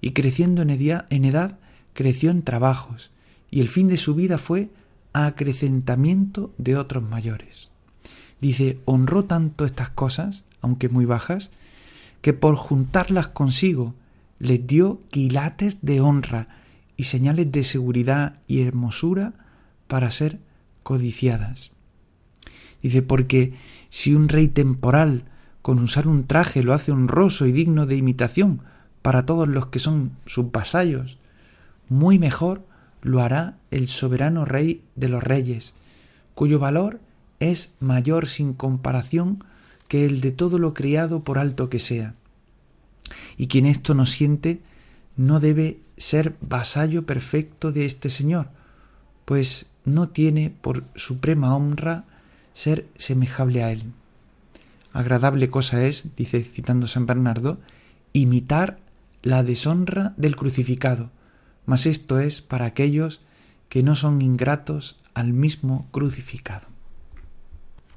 y 0.00 0.12
creciendo 0.12 0.62
en 0.62 0.70
en 0.70 1.24
edad 1.24 1.58
creció 1.92 2.30
en 2.30 2.42
trabajos, 2.42 3.10
y 3.50 3.60
el 3.60 3.68
fin 3.68 3.88
de 3.88 3.96
su 3.96 4.14
vida 4.14 4.38
fue 4.38 4.70
acrecentamiento 5.12 6.52
de 6.58 6.76
otros 6.76 7.02
mayores. 7.02 7.70
Dice, 8.40 8.78
honró 8.84 9.24
tanto 9.24 9.64
estas 9.64 9.90
cosas, 9.90 10.44
aunque 10.60 10.88
muy 10.88 11.06
bajas, 11.06 11.50
que 12.26 12.32
por 12.32 12.56
juntarlas 12.56 13.28
consigo 13.28 13.94
les 14.40 14.66
dio 14.66 15.00
quilates 15.12 15.82
de 15.82 16.00
honra 16.00 16.48
y 16.96 17.04
señales 17.04 17.52
de 17.52 17.62
seguridad 17.62 18.40
y 18.48 18.62
hermosura 18.62 19.34
para 19.86 20.10
ser 20.10 20.40
codiciadas. 20.82 21.70
Dice, 22.82 23.02
porque 23.02 23.54
si 23.90 24.12
un 24.12 24.28
rey 24.28 24.48
temporal 24.48 25.26
con 25.62 25.78
usar 25.78 26.08
un 26.08 26.26
traje 26.26 26.64
lo 26.64 26.74
hace 26.74 26.90
honroso 26.90 27.46
y 27.46 27.52
digno 27.52 27.86
de 27.86 27.94
imitación 27.94 28.60
para 29.02 29.24
todos 29.24 29.46
los 29.46 29.66
que 29.66 29.78
son 29.78 30.10
sus 30.26 30.50
vasallos, 30.50 31.20
muy 31.88 32.18
mejor 32.18 32.66
lo 33.02 33.20
hará 33.20 33.56
el 33.70 33.86
soberano 33.86 34.44
rey 34.44 34.82
de 34.96 35.08
los 35.08 35.22
reyes, 35.22 35.74
cuyo 36.34 36.58
valor 36.58 36.98
es 37.38 37.74
mayor 37.78 38.26
sin 38.26 38.52
comparación 38.52 39.44
que 39.88 40.04
el 40.06 40.20
de 40.20 40.32
todo 40.32 40.58
lo 40.58 40.74
criado 40.74 41.22
por 41.24 41.38
alto 41.38 41.68
que 41.70 41.78
sea. 41.78 42.14
Y 43.36 43.46
quien 43.46 43.66
esto 43.66 43.94
no 43.94 44.06
siente 44.06 44.60
no 45.16 45.40
debe 45.40 45.78
ser 45.96 46.36
vasallo 46.40 47.06
perfecto 47.06 47.72
de 47.72 47.86
este 47.86 48.10
Señor, 48.10 48.48
pues 49.24 49.66
no 49.84 50.08
tiene 50.08 50.50
por 50.50 50.84
suprema 50.94 51.54
honra 51.54 52.04
ser 52.54 52.86
semejable 52.96 53.62
a 53.62 53.70
Él. 53.70 53.84
Agradable 54.92 55.50
cosa 55.50 55.84
es, 55.84 56.16
dice 56.16 56.42
citando 56.42 56.86
San 56.86 57.06
Bernardo, 57.06 57.58
imitar 58.12 58.78
la 59.22 59.42
deshonra 59.42 60.14
del 60.16 60.36
crucificado, 60.36 61.10
mas 61.66 61.86
esto 61.86 62.18
es 62.18 62.42
para 62.42 62.66
aquellos 62.66 63.20
que 63.68 63.82
no 63.82 63.96
son 63.96 64.22
ingratos 64.22 65.00
al 65.14 65.32
mismo 65.32 65.88
crucificado 65.90 66.75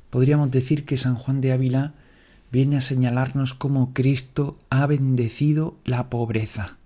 podríamos 0.10 0.52
decir 0.52 0.86
que 0.86 0.98
San 0.98 1.16
Juan 1.16 1.42
de 1.42 1.52
Ávila 1.52 1.94
viene 2.52 2.78
a 2.78 2.82
señalarnos 2.82 3.54
cómo 3.54 3.94
Cristo 3.94 4.58
ha 4.70 4.86
bendecido 4.88 5.78
la 5.86 6.10
pobreza. 6.10 6.78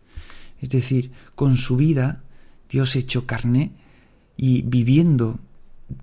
Es 0.61 0.69
decir, 0.69 1.11
con 1.35 1.57
su 1.57 1.77
vida, 1.77 2.21
Dios 2.69 2.95
hecho 2.95 3.25
carne 3.25 3.71
y 4.37 4.61
viviendo 4.63 5.39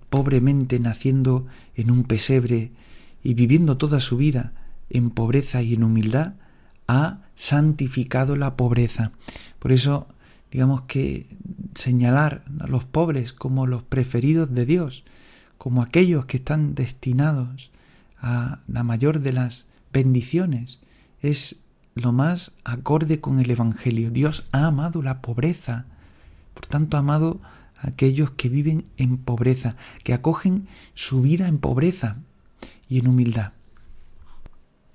pobremente, 0.09 0.79
naciendo 0.79 1.47
en 1.75 1.91
un 1.91 2.03
pesebre 2.03 2.71
y 3.23 3.33
viviendo 3.33 3.77
toda 3.77 3.99
su 3.99 4.17
vida 4.17 4.53
en 4.89 5.09
pobreza 5.09 5.61
y 5.61 5.73
en 5.73 5.83
humildad, 5.83 6.33
ha 6.87 7.21
santificado 7.35 8.35
la 8.35 8.55
pobreza. 8.55 9.11
Por 9.59 9.71
eso, 9.71 10.07
digamos 10.51 10.81
que 10.83 11.27
señalar 11.75 12.43
a 12.59 12.67
los 12.67 12.85
pobres 12.85 13.33
como 13.33 13.67
los 13.67 13.83
preferidos 13.83 14.53
de 14.53 14.65
Dios, 14.65 15.03
como 15.61 15.83
aquellos 15.83 16.25
que 16.25 16.37
están 16.37 16.73
destinados 16.73 17.69
a 18.19 18.61
la 18.67 18.81
mayor 18.81 19.19
de 19.19 19.31
las 19.31 19.67
bendiciones. 19.93 20.79
Es 21.21 21.57
lo 21.93 22.11
más 22.11 22.53
acorde 22.63 23.21
con 23.21 23.39
el 23.39 23.51
Evangelio. 23.51 24.09
Dios 24.09 24.47
ha 24.53 24.65
amado 24.65 25.03
la 25.03 25.21
pobreza, 25.21 25.85
por 26.55 26.65
tanto 26.65 26.97
ha 26.97 27.01
amado 27.01 27.41
a 27.77 27.89
aquellos 27.89 28.31
que 28.31 28.49
viven 28.49 28.85
en 28.97 29.19
pobreza, 29.19 29.75
que 30.03 30.15
acogen 30.15 30.67
su 30.95 31.21
vida 31.21 31.47
en 31.47 31.59
pobreza 31.59 32.17
y 32.89 32.97
en 32.97 33.05
humildad. 33.05 33.51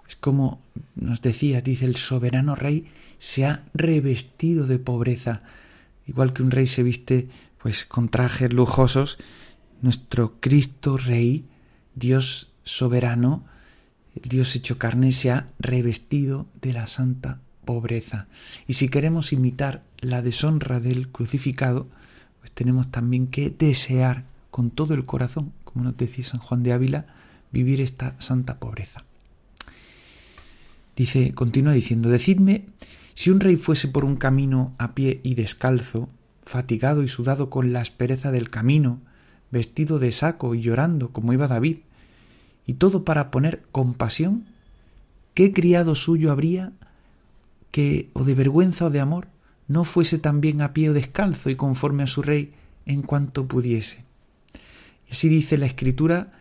Es 0.08 0.16
como 0.16 0.60
nos 0.96 1.22
decía, 1.22 1.60
dice 1.60 1.84
el 1.84 1.94
soberano 1.94 2.56
rey, 2.56 2.90
se 3.18 3.46
ha 3.46 3.62
revestido 3.72 4.66
de 4.66 4.80
pobreza, 4.80 5.42
igual 6.08 6.32
que 6.32 6.42
un 6.42 6.50
rey 6.50 6.66
se 6.66 6.82
viste 6.82 7.28
pues 7.62 7.84
con 7.84 8.08
trajes 8.08 8.52
lujosos, 8.52 9.18
nuestro 9.82 10.34
Cristo 10.40 10.96
Rey, 10.96 11.44
Dios 11.94 12.52
soberano, 12.64 13.44
el 14.14 14.28
Dios 14.28 14.54
hecho 14.56 14.78
carne, 14.78 15.12
se 15.12 15.30
ha 15.30 15.48
revestido 15.58 16.46
de 16.60 16.72
la 16.72 16.86
santa 16.86 17.40
pobreza. 17.64 18.26
Y 18.66 18.74
si 18.74 18.88
queremos 18.88 19.32
imitar 19.32 19.82
la 20.00 20.22
deshonra 20.22 20.80
del 20.80 21.08
crucificado, 21.08 21.86
pues 22.40 22.50
tenemos 22.52 22.90
también 22.90 23.26
que 23.26 23.50
desear 23.50 24.24
con 24.50 24.70
todo 24.70 24.94
el 24.94 25.04
corazón, 25.04 25.52
como 25.64 25.84
nos 25.84 25.96
decía 25.96 26.24
San 26.24 26.40
Juan 26.40 26.62
de 26.62 26.72
Ávila, 26.72 27.06
vivir 27.52 27.80
esta 27.80 28.18
santa 28.20 28.58
pobreza. 28.58 29.04
Dice, 30.96 31.34
continúa 31.34 31.74
diciendo, 31.74 32.08
decidme 32.08 32.64
si 33.14 33.30
un 33.30 33.40
rey 33.40 33.56
fuese 33.56 33.88
por 33.88 34.04
un 34.04 34.16
camino 34.16 34.74
a 34.78 34.94
pie 34.94 35.20
y 35.22 35.34
descalzo, 35.34 36.08
fatigado 36.44 37.02
y 37.02 37.08
sudado 37.08 37.50
con 37.50 37.72
la 37.72 37.80
aspereza 37.80 38.30
del 38.30 38.48
camino, 38.50 39.00
vestido 39.50 39.98
de 39.98 40.12
saco 40.12 40.54
y 40.54 40.62
llorando 40.62 41.10
como 41.10 41.32
iba 41.32 41.48
David, 41.48 41.78
y 42.66 42.74
todo 42.74 43.04
para 43.04 43.30
poner 43.30 43.62
compasión, 43.70 44.46
¿qué 45.34 45.52
criado 45.52 45.94
suyo 45.94 46.32
habría 46.32 46.72
que, 47.70 48.10
o 48.12 48.24
de 48.24 48.34
vergüenza 48.34 48.86
o 48.86 48.90
de 48.90 49.00
amor, 49.00 49.28
no 49.68 49.84
fuese 49.84 50.18
también 50.18 50.60
a 50.62 50.72
pie 50.72 50.90
o 50.90 50.92
descalzo 50.92 51.50
y 51.50 51.56
conforme 51.56 52.02
a 52.02 52.08
su 52.08 52.22
rey 52.22 52.52
en 52.86 53.02
cuanto 53.02 53.46
pudiese? 53.46 54.04
Y 55.08 55.12
así 55.12 55.28
dice 55.28 55.58
la 55.58 55.66
escritura 55.66 56.32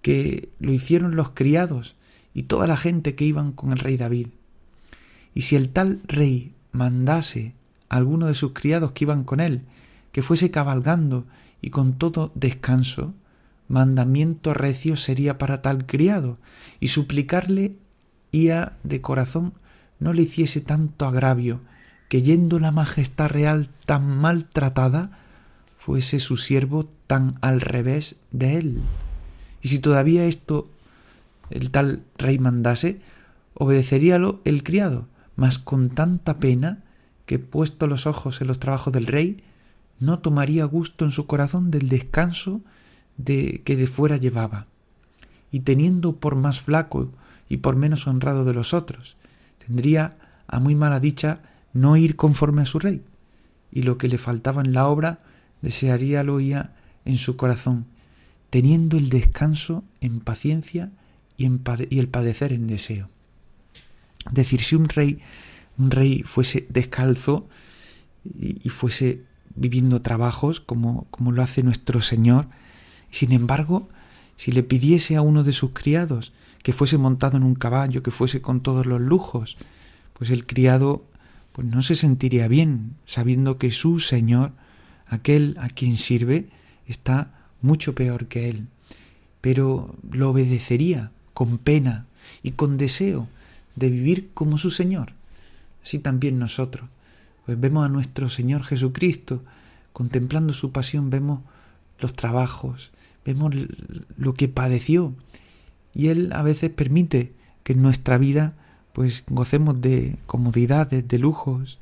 que 0.00 0.48
lo 0.58 0.72
hicieron 0.72 1.16
los 1.16 1.30
criados 1.30 1.96
y 2.32 2.44
toda 2.44 2.66
la 2.66 2.76
gente 2.76 3.14
que 3.14 3.24
iban 3.24 3.52
con 3.52 3.72
el 3.72 3.78
rey 3.78 3.96
David. 3.96 4.28
Y 5.34 5.42
si 5.42 5.56
el 5.56 5.68
tal 5.70 6.00
rey 6.06 6.52
mandase 6.72 7.54
a 7.88 7.96
alguno 7.96 8.26
de 8.26 8.34
sus 8.34 8.52
criados 8.52 8.92
que 8.92 9.04
iban 9.04 9.24
con 9.24 9.40
él, 9.40 9.62
que 10.12 10.22
fuese 10.22 10.50
cabalgando 10.50 11.26
y 11.64 11.70
con 11.70 11.94
todo 11.94 12.30
descanso, 12.34 13.14
mandamiento 13.68 14.52
recio 14.52 14.98
sería 14.98 15.38
para 15.38 15.62
tal 15.62 15.86
criado, 15.86 16.36
y 16.78 16.88
suplicarle 16.88 17.78
ia 18.32 18.76
de 18.82 19.00
corazón 19.00 19.54
no 19.98 20.12
le 20.12 20.20
hiciese 20.20 20.60
tanto 20.60 21.06
agravio, 21.06 21.62
que 22.10 22.20
yendo 22.20 22.58
la 22.58 22.70
majestad 22.70 23.30
real 23.30 23.70
tan 23.86 24.06
maltratada, 24.06 25.18
fuese 25.78 26.20
su 26.20 26.36
siervo 26.36 26.90
tan 27.06 27.38
al 27.40 27.62
revés 27.62 28.16
de 28.30 28.58
él. 28.58 28.82
Y 29.62 29.68
si 29.68 29.78
todavía 29.78 30.26
esto 30.26 30.68
el 31.48 31.70
tal 31.70 32.02
rey 32.18 32.38
mandase, 32.38 33.00
obedeceríalo 33.54 34.42
el 34.44 34.64
criado, 34.64 35.08
mas 35.34 35.58
con 35.58 35.88
tanta 35.88 36.40
pena 36.40 36.84
que 37.24 37.38
puesto 37.38 37.86
los 37.86 38.06
ojos 38.06 38.42
en 38.42 38.48
los 38.48 38.58
trabajos 38.58 38.92
del 38.92 39.06
rey, 39.06 39.42
no 40.00 40.18
tomaría 40.18 40.64
gusto 40.64 41.04
en 41.04 41.10
su 41.10 41.26
corazón 41.26 41.70
del 41.70 41.88
descanso 41.88 42.60
de 43.16 43.62
que 43.64 43.76
de 43.76 43.86
fuera 43.86 44.16
llevaba, 44.16 44.66
y 45.50 45.60
teniendo 45.60 46.16
por 46.16 46.34
más 46.34 46.60
flaco 46.60 47.10
y 47.48 47.58
por 47.58 47.76
menos 47.76 48.06
honrado 48.06 48.44
de 48.44 48.54
los 48.54 48.74
otros, 48.74 49.16
tendría 49.64 50.16
a 50.46 50.58
muy 50.60 50.74
mala 50.74 51.00
dicha 51.00 51.40
no 51.72 51.96
ir 51.96 52.16
conforme 52.16 52.62
a 52.62 52.66
su 52.66 52.78
rey, 52.78 53.02
y 53.72 53.82
lo 53.82 53.98
que 53.98 54.08
le 54.08 54.18
faltaba 54.18 54.62
en 54.62 54.72
la 54.72 54.86
obra 54.88 55.20
desearía 55.62 56.22
lo 56.22 56.34
oía 56.34 56.72
en 57.04 57.16
su 57.16 57.36
corazón, 57.36 57.86
teniendo 58.50 58.96
el 58.96 59.08
descanso 59.08 59.84
en 60.00 60.20
paciencia 60.20 60.90
y, 61.36 61.46
el 61.46 62.08
padecer 62.08 62.52
en 62.52 62.66
deseo. 62.66 63.08
Decir, 64.30 64.62
si 64.62 64.76
un 64.76 64.88
rey, 64.88 65.20
un 65.76 65.90
rey 65.90 66.22
fuese 66.22 66.66
descalzo 66.70 67.48
y 68.24 68.68
fuese 68.70 69.22
viviendo 69.54 70.02
trabajos 70.02 70.60
como, 70.60 71.06
como 71.10 71.32
lo 71.32 71.42
hace 71.42 71.62
nuestro 71.62 72.02
Señor, 72.02 72.46
sin 73.10 73.32
embargo, 73.32 73.88
si 74.36 74.52
le 74.52 74.62
pidiese 74.62 75.16
a 75.16 75.22
uno 75.22 75.44
de 75.44 75.52
sus 75.52 75.70
criados 75.70 76.32
que 76.62 76.72
fuese 76.72 76.98
montado 76.98 77.36
en 77.36 77.42
un 77.42 77.54
caballo, 77.54 78.02
que 78.02 78.10
fuese 78.10 78.40
con 78.40 78.60
todos 78.60 78.86
los 78.86 79.00
lujos, 79.00 79.56
pues 80.14 80.30
el 80.30 80.46
criado 80.46 81.04
pues 81.52 81.68
no 81.68 81.82
se 81.82 81.94
sentiría 81.94 82.48
bien, 82.48 82.96
sabiendo 83.06 83.58
que 83.58 83.70
su 83.70 84.00
Señor, 84.00 84.52
aquel 85.06 85.56
a 85.60 85.68
quien 85.68 85.96
sirve, 85.96 86.48
está 86.88 87.32
mucho 87.62 87.94
peor 87.94 88.26
que 88.26 88.48
él. 88.48 88.66
Pero 89.40 89.94
lo 90.10 90.30
obedecería 90.30 91.12
con 91.32 91.58
pena 91.58 92.06
y 92.42 92.52
con 92.52 92.76
deseo 92.76 93.28
de 93.76 93.90
vivir 93.90 94.30
como 94.34 94.58
su 94.58 94.70
Señor. 94.70 95.12
Así 95.82 96.00
también 96.00 96.38
nosotros. 96.40 96.88
Pues 97.46 97.60
vemos 97.60 97.84
a 97.84 97.88
nuestro 97.88 98.30
Señor 98.30 98.62
Jesucristo, 98.64 99.42
contemplando 99.92 100.52
su 100.52 100.72
pasión, 100.72 101.10
vemos 101.10 101.40
los 102.00 102.12
trabajos, 102.14 102.90
vemos 103.24 103.54
lo 104.16 104.34
que 104.34 104.48
padeció 104.48 105.14
y 105.94 106.08
Él 106.08 106.32
a 106.32 106.42
veces 106.42 106.70
permite 106.70 107.32
que 107.62 107.74
en 107.74 107.82
nuestra 107.82 108.18
vida 108.18 108.54
pues 108.92 109.24
gocemos 109.28 109.80
de 109.80 110.16
comodidades, 110.26 111.06
de 111.06 111.18
lujos 111.18 111.78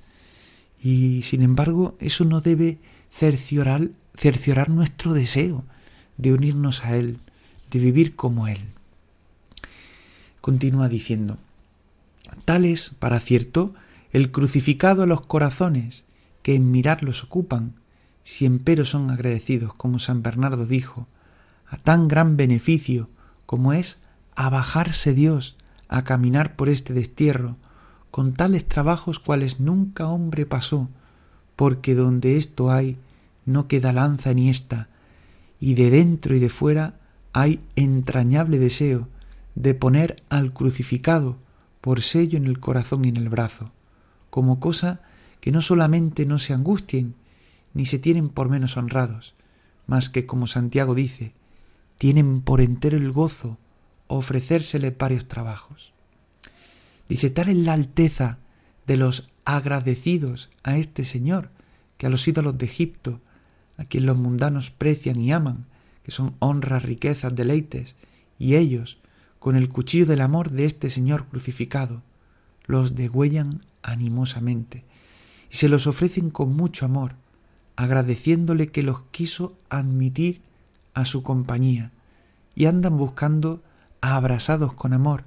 y 0.83 1.22
sin 1.22 1.42
embargo 1.42 1.96
eso 2.01 2.25
no 2.25 2.40
debe 2.40 2.79
cerciorar, 3.11 3.90
cerciorar 4.16 4.68
nuestro 4.68 5.12
deseo 5.12 5.64
de 6.16 6.33
unirnos 6.33 6.85
a 6.85 6.96
Él, 6.96 7.18
de 7.70 7.79
vivir 7.79 8.16
como 8.16 8.48
Él. 8.48 8.59
Continúa 10.40 10.88
diciendo, 10.88 11.38
tal 12.44 12.64
es, 12.64 12.90
para 12.98 13.20
cierto, 13.20 13.75
el 14.12 14.31
crucificado 14.31 15.03
a 15.03 15.07
los 15.07 15.22
corazones 15.22 16.05
que 16.42 16.55
en 16.55 16.70
mirarlos 16.70 17.25
ocupan, 17.25 17.75
si 18.25 18.46
empero 18.46 18.85
son 18.85 19.11
agradecidos, 19.11 19.75
como 19.75 19.98
San 19.98 20.22
Bernardo 20.22 20.66
dijo, 20.66 21.09
a 21.66 21.79
tan 21.79 22.09
gran 22.09 22.37
beneficio 22.37 23.09
como 23.46 23.72
es 23.72 24.03
abajarse 24.37 25.14
Dios 25.14 25.57
a 25.88 26.05
caminar 26.05 26.57
por 26.57 26.68
este 26.68 26.92
destierro, 26.92 27.57
con 28.11 28.35
tales 28.35 28.68
trabajos 28.68 29.18
cuales 29.18 29.61
nunca 29.61 30.07
hombre 30.07 30.46
pasó, 30.46 30.88
porque 31.57 31.94
donde 31.94 32.37
esto 32.37 32.70
hay 32.70 32.98
no 33.46 33.66
queda 33.66 33.92
lanza 33.92 34.35
ni 34.35 34.51
esta, 34.51 34.88
y 35.59 35.75
de 35.75 35.90
dentro 35.90 36.35
y 36.35 36.38
de 36.38 36.51
fuera 36.51 36.94
hay 37.33 37.61
entrañable 37.77 38.59
deseo 38.59 39.09
de 39.55 39.75
poner 39.75 40.16
al 40.29 40.53
crucificado 40.53 41.38
por 41.81 42.03
sello 42.03 42.37
en 42.37 42.46
el 42.46 42.61
corazón 42.61 43.05
y 43.05 43.09
en 43.09 43.16
el 43.16 43.29
brazo, 43.29 43.72
como 44.33 44.61
cosa 44.61 45.03
que 45.42 45.53
no 45.53 45.61
solamente 45.61 46.25
no 46.25 46.38
se 46.38 46.55
angustien, 46.55 47.16
ni 47.75 47.85
se 47.85 47.99
tienen 47.99 48.31
por 48.31 48.49
menos 48.49 48.79
honrados, 48.79 49.35
mas 49.87 50.09
que, 50.09 50.25
como 50.25 50.47
Santiago 50.47 50.95
dice, 50.95 51.35
tienen 51.99 52.40
por 52.40 52.62
entero 52.62 52.97
el 52.97 53.12
gozo 53.12 53.59
ofrecérsele 54.07 54.88
varios 54.99 55.29
trabajos. 55.29 55.92
Dice, 57.11 57.29
tal 57.29 57.51
es 57.51 57.59
la 57.59 57.75
alteza 57.75 58.38
de 58.87 58.97
los 58.97 59.29
agradecidos 59.45 60.49
a 60.62 60.79
este 60.79 61.05
Señor, 61.05 61.51
que 61.99 62.07
a 62.07 62.09
los 62.09 62.27
ídolos 62.27 62.57
de 62.57 62.64
Egipto, 62.64 63.21
a 63.77 63.85
quien 63.85 64.07
los 64.07 64.16
mundanos 64.16 64.71
precian 64.71 65.21
y 65.21 65.31
aman, 65.31 65.66
que 66.05 66.11
son 66.11 66.37
honras, 66.38 66.85
riquezas, 66.85 67.35
deleites, 67.35 67.97
y 68.38 68.55
ellos, 68.57 68.99
con 69.38 69.57
el 69.57 69.68
cuchillo 69.68 70.07
del 70.07 70.23
amor 70.23 70.53
de 70.53 70.64
este 70.64 70.88
Señor 70.88 71.27
crucificado, 71.27 72.03
los 72.64 72.95
degüellan 72.95 73.66
animosamente, 73.83 74.85
y 75.51 75.57
se 75.57 75.68
los 75.68 75.87
ofrecen 75.87 76.31
con 76.31 76.55
mucho 76.55 76.85
amor, 76.85 77.14
agradeciéndole 77.77 78.68
que 78.68 78.83
los 78.83 79.03
quiso 79.11 79.57
admitir 79.71 80.42
a 80.95 81.05
su 81.05 81.23
compañía 81.23 81.90
y 82.55 82.66
andan 82.66 82.97
buscando, 82.97 83.62
abrasados 84.01 84.75
con 84.75 84.92
amor, 84.92 85.25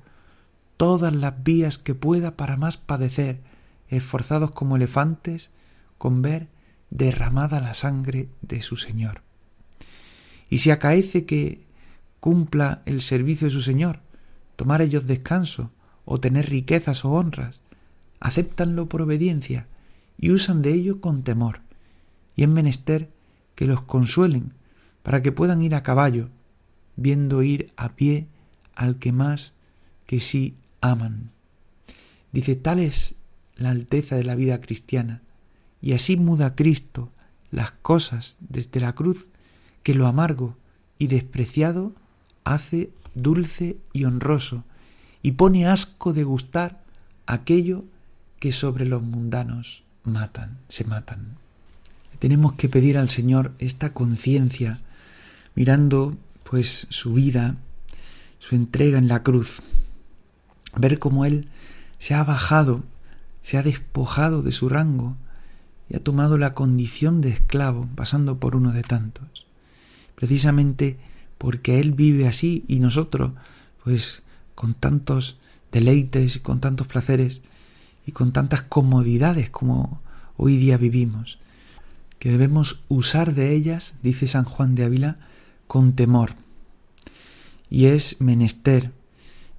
todas 0.77 1.15
las 1.15 1.43
vías 1.43 1.77
que 1.77 1.95
pueda 1.95 2.35
para 2.35 2.57
más 2.57 2.77
padecer, 2.77 3.39
esforzados 3.89 4.51
como 4.51 4.75
elefantes, 4.75 5.51
con 5.97 6.21
ver 6.21 6.47
derramada 6.89 7.59
la 7.61 7.73
sangre 7.73 8.29
de 8.41 8.61
su 8.61 8.77
Señor. 8.77 9.21
Y 10.49 10.59
si 10.59 10.71
acaece 10.71 11.25
que 11.25 11.65
cumpla 12.19 12.81
el 12.85 13.01
servicio 13.01 13.47
de 13.47 13.51
su 13.51 13.61
Señor, 13.61 13.99
tomar 14.55 14.81
ellos 14.81 15.07
descanso, 15.07 15.71
o 16.05 16.19
tener 16.19 16.49
riquezas 16.49 17.03
o 17.03 17.11
honras, 17.11 17.59
acéptanlo 18.19 18.87
por 18.87 19.01
obediencia 19.01 19.67
y 20.17 20.31
usan 20.31 20.61
de 20.61 20.73
ello 20.73 21.01
con 21.01 21.23
temor, 21.23 21.61
y 22.35 22.43
es 22.43 22.49
menester 22.49 23.09
que 23.55 23.65
los 23.65 23.81
consuelen 23.81 24.53
para 25.03 25.21
que 25.21 25.31
puedan 25.31 25.61
ir 25.61 25.75
a 25.75 25.83
caballo, 25.83 26.29
viendo 26.95 27.43
ir 27.43 27.71
a 27.77 27.95
pie 27.95 28.27
al 28.75 28.97
que 28.97 29.11
más 29.11 29.53
que 30.05 30.19
sí 30.19 30.55
aman. 30.81 31.31
Dice, 32.31 32.55
tal 32.55 32.79
es 32.79 33.15
la 33.55 33.69
alteza 33.69 34.15
de 34.15 34.23
la 34.23 34.35
vida 34.35 34.59
cristiana, 34.61 35.21
y 35.81 35.93
así 35.93 36.17
muda 36.17 36.55
Cristo 36.55 37.11
las 37.51 37.71
cosas 37.71 38.35
desde 38.39 38.79
la 38.79 38.95
cruz, 38.95 39.27
que 39.83 39.93
lo 39.93 40.07
amargo 40.07 40.57
y 40.97 41.07
despreciado 41.07 41.93
hace 42.43 42.89
dulce 43.13 43.77
y 43.93 44.05
honroso, 44.05 44.63
y 45.21 45.33
pone 45.33 45.67
asco 45.67 46.13
de 46.13 46.23
gustar 46.23 46.83
aquello 47.25 47.85
que 48.39 48.51
sobre 48.51 48.85
los 48.85 49.01
mundanos 49.01 49.83
matan, 50.03 50.57
se 50.69 50.83
matan. 50.83 51.37
Tenemos 52.19 52.53
que 52.53 52.69
pedir 52.69 52.97
al 52.97 53.09
Señor 53.09 53.53
esta 53.59 53.93
conciencia, 53.93 54.79
mirando 55.55 56.17
pues 56.43 56.87
su 56.89 57.13
vida, 57.13 57.55
su 58.39 58.55
entrega 58.55 58.97
en 58.97 59.07
la 59.07 59.23
cruz, 59.23 59.61
ver 60.77 60.99
cómo 60.99 61.25
Él 61.25 61.49
se 61.99 62.13
ha 62.13 62.23
bajado, 62.23 62.83
se 63.41 63.57
ha 63.57 63.63
despojado 63.63 64.41
de 64.41 64.51
su 64.51 64.69
rango 64.69 65.17
y 65.89 65.95
ha 65.95 66.03
tomado 66.03 66.37
la 66.37 66.53
condición 66.53 67.21
de 67.21 67.29
esclavo, 67.29 67.87
pasando 67.95 68.39
por 68.39 68.55
uno 68.55 68.71
de 68.71 68.83
tantos. 68.83 69.45
Precisamente 70.15 70.97
porque 71.37 71.79
Él 71.79 71.91
vive 71.91 72.27
así 72.27 72.63
y 72.67 72.79
nosotros, 72.79 73.31
pues 73.83 74.23
con 74.55 74.73
tantos 74.73 75.37
deleites 75.71 76.37
y 76.37 76.39
con 76.39 76.59
tantos 76.61 76.87
placeres 76.87 77.41
y 78.05 78.11
con 78.11 78.31
tantas 78.31 78.61
comodidades 78.61 79.49
como 79.49 80.01
hoy 80.37 80.57
día 80.57 80.77
vivimos, 80.77 81.39
que 82.19 82.31
debemos 82.31 82.81
usar 82.87 83.33
de 83.33 83.53
ellas, 83.53 83.95
dice 84.01 84.27
San 84.27 84.45
Juan 84.45 84.75
de 84.75 84.85
Ávila, 84.85 85.17
con 85.67 85.93
temor. 85.93 86.35
Y 87.69 87.85
es 87.85 88.21
menester 88.21 88.91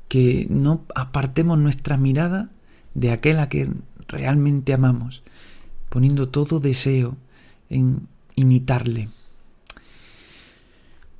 que 0.09 0.47
no 0.49 0.85
apartemos 0.95 1.59
nuestra 1.59 1.97
mirada 1.97 2.51
de 2.95 3.11
aquel 3.11 3.41
a 3.41 3.49
que 3.49 3.69
realmente 4.09 4.73
amamos, 4.73 5.23
poniendo 5.89 6.29
todo 6.29 6.61
deseo 6.61 7.17
en 7.69 8.09
imitarle. 8.37 9.09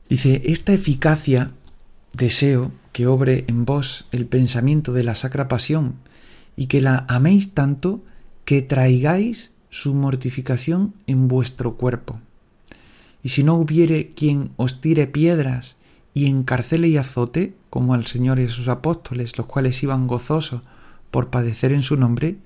Dice, 0.09 0.43
esta 0.47 0.73
eficacia, 0.73 1.51
deseo 2.13 2.71
que 2.93 3.07
obre 3.07 3.45
en 3.49 3.65
vos 3.65 4.07
el 4.13 4.27
pensamiento 4.27 4.93
de 4.93 5.03
la 5.03 5.15
sacra 5.17 5.49
pasión 5.49 5.97
y 6.57 6.67
que 6.67 6.81
la 6.81 7.05
améis 7.09 7.55
tanto 7.55 8.03
que 8.45 8.63
traigáis 8.63 9.53
su 9.71 9.95
mortificación 9.95 10.95
en 11.07 11.29
vuestro 11.29 11.77
cuerpo. 11.77 12.21
Y 13.23 13.31
si 13.31 13.45
no 13.45 13.57
hubiere 13.57 14.13
quien 14.15 14.51
os 14.57 14.81
tire 14.81 15.07
piedras 15.07 15.77
y 16.15 16.27
encarcele 16.27 16.89
y 16.89 16.97
azote, 16.97 17.55
como 17.69 17.93
al 17.93 18.07
Señor 18.07 18.39
y 18.39 18.45
a 18.45 18.49
sus 18.49 18.69
apóstoles, 18.69 19.37
los 19.37 19.47
cuales 19.47 19.83
iban 19.83 20.07
gozosos 20.07 20.63
por 21.11 21.29
padecer 21.29 21.73
en 21.73 21.83
su 21.83 21.97
nombre, 21.97 22.39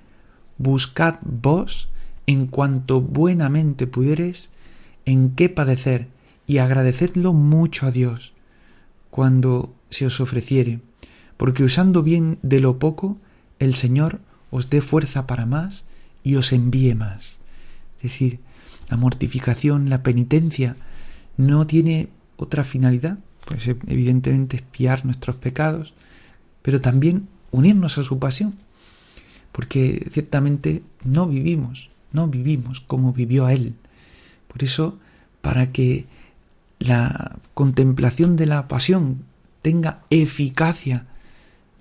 buscad 0.58 1.16
vos, 1.22 1.88
en 2.26 2.46
cuanto 2.46 3.00
buenamente 3.00 3.86
pudiereis, 3.86 4.50
en 5.04 5.30
qué 5.36 5.48
padecer, 5.48 6.08
y 6.46 6.58
agradecedlo 6.58 7.32
mucho 7.32 7.86
a 7.86 7.90
Dios, 7.92 8.32
cuando 9.10 9.72
se 9.88 10.06
os 10.06 10.20
ofreciere, 10.20 10.80
porque 11.36 11.62
usando 11.62 12.02
bien 12.02 12.38
de 12.42 12.60
lo 12.60 12.78
poco, 12.78 13.18
el 13.60 13.74
Señor 13.74 14.20
os 14.50 14.68
dé 14.70 14.82
fuerza 14.82 15.28
para 15.28 15.46
más 15.46 15.84
y 16.24 16.34
os 16.34 16.52
envíe 16.52 16.94
más. 16.94 17.36
Es 17.98 18.02
decir, 18.04 18.40
la 18.88 18.96
mortificación, 18.96 19.88
la 19.88 20.02
penitencia, 20.02 20.76
no 21.36 21.66
tiene 21.66 22.08
otra 22.36 22.64
finalidad, 22.64 23.18
pues 23.46 23.68
evidentemente 23.68 24.56
espiar 24.56 25.04
nuestros 25.04 25.36
pecados, 25.36 25.94
pero 26.62 26.80
también 26.80 27.28
unirnos 27.52 27.98
a 27.98 28.02
su 28.02 28.18
pasión, 28.18 28.54
porque 29.52 30.08
ciertamente 30.10 30.82
no 31.04 31.26
vivimos, 31.26 31.90
no 32.12 32.28
vivimos 32.28 32.80
como 32.80 33.12
vivió 33.12 33.46
a 33.46 33.52
Él. 33.52 33.74
Por 34.48 34.64
eso, 34.64 34.98
para 35.40 35.70
que 35.72 36.06
la 36.78 37.38
contemplación 37.54 38.36
de 38.36 38.46
la 38.46 38.68
pasión 38.68 39.24
tenga 39.62 40.00
eficacia, 40.10 41.06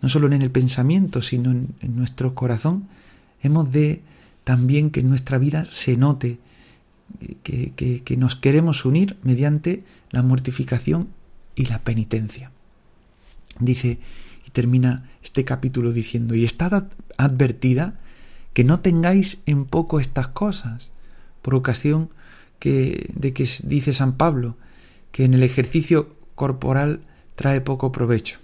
no 0.02 0.10
solo 0.10 0.28
en 0.28 0.42
el 0.42 0.52
pensamiento, 0.52 1.22
sino 1.22 1.52
en, 1.52 1.76
nuestro 1.96 2.36
corazón, 2.36 2.88
hemos 3.42 3.72
de 3.72 4.02
también 4.44 4.90
que 4.90 5.02
en 5.02 5.10
nuestra 5.10 5.38
vida 5.38 5.66
se 5.66 5.98
note 5.98 6.40
que, 7.44 7.74
que, 7.74 8.18
nos 8.18 8.36
queremos 8.36 8.86
unir 8.86 9.18
mediante 9.24 9.84
la 10.12 10.22
mortificación 10.22 11.10
y 11.56 11.66
la 11.66 11.80
penitencia. 11.80 12.52
Dice, 13.60 14.00
y 14.48 14.52
termina 14.52 15.10
este 15.24 15.44
capítulo 15.44 15.92
diciendo, 15.92 16.36
y 16.36 16.46
estad 16.46 16.86
advertida 17.18 18.00
que 18.54 18.64
no 18.64 18.80
tengáis 18.80 19.42
en 19.46 19.66
poco 19.66 20.00
estas 20.00 20.28
cosas, 20.28 20.90
por 21.42 21.56
ocasión 21.56 22.10
que, 22.60 23.10
de 23.16 23.34
que 23.34 23.48
dice 23.64 23.94
San 23.94 24.18
Pablo, 24.18 24.58
que 25.12 25.24
en 25.24 25.34
el 25.34 25.44
ejercicio 25.44 26.16
corporal 26.36 27.02
trae 27.36 27.62
poco 27.62 27.92
provecho, 27.92 28.40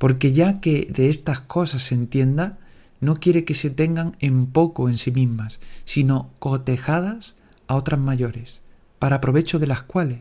porque 0.00 0.32
ya 0.32 0.60
que 0.60 0.88
de 0.90 1.10
estas 1.10 1.40
cosas 1.40 1.82
se 1.82 1.94
entienda, 1.94 2.56
no 3.00 3.16
quiere 3.16 3.44
que 3.44 3.52
se 3.52 3.68
tengan 3.68 4.16
en 4.20 4.46
poco 4.46 4.88
en 4.88 4.96
sí 4.96 5.10
mismas, 5.10 5.60
sino 5.84 6.30
cotejadas 6.38 7.34
a 7.66 7.74
otras 7.74 8.00
mayores, 8.00 8.62
para 8.98 9.20
provecho 9.20 9.58
de 9.58 9.66
las 9.66 9.82
cuales, 9.82 10.20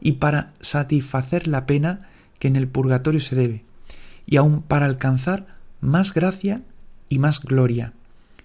y 0.00 0.12
para 0.12 0.52
satisfacer 0.60 1.48
la 1.48 1.66
pena 1.66 2.08
que 2.38 2.46
en 2.46 2.54
el 2.54 2.68
purgatorio 2.68 3.18
se 3.18 3.34
debe, 3.34 3.64
y 4.24 4.36
aun 4.36 4.62
para 4.62 4.86
alcanzar 4.86 5.48
más 5.80 6.14
gracia 6.14 6.62
y 7.08 7.18
más 7.18 7.42
gloria, 7.42 7.94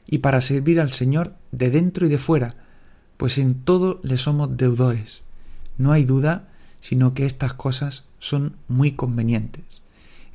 y 0.07 0.17
para 0.17 0.41
servir 0.41 0.81
al 0.81 0.91
Señor 0.91 1.35
de 1.51 1.69
dentro 1.69 2.07
y 2.07 2.09
de 2.09 2.17
fuera, 2.17 2.55
pues 3.17 3.37
en 3.37 3.53
todo 3.53 3.99
le 4.01 4.17
somos 4.17 4.57
deudores. 4.57 5.21
No 5.77 5.91
hay 5.91 6.03
duda, 6.03 6.49
sino 6.81 7.13
que 7.13 7.27
estas 7.27 7.53
cosas 7.53 8.07
son 8.17 8.55
muy 8.67 8.93
convenientes, 8.93 9.82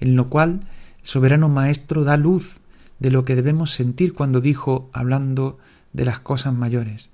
en 0.00 0.16
lo 0.16 0.28
cual 0.28 0.68
el 1.00 1.06
soberano 1.06 1.48
Maestro 1.48 2.04
da 2.04 2.16
luz 2.16 2.60
de 2.98 3.10
lo 3.10 3.24
que 3.24 3.36
debemos 3.36 3.72
sentir 3.72 4.14
cuando 4.14 4.40
dijo, 4.40 4.90
hablando 4.92 5.58
de 5.92 6.04
las 6.04 6.20
cosas 6.20 6.54
mayores, 6.54 7.10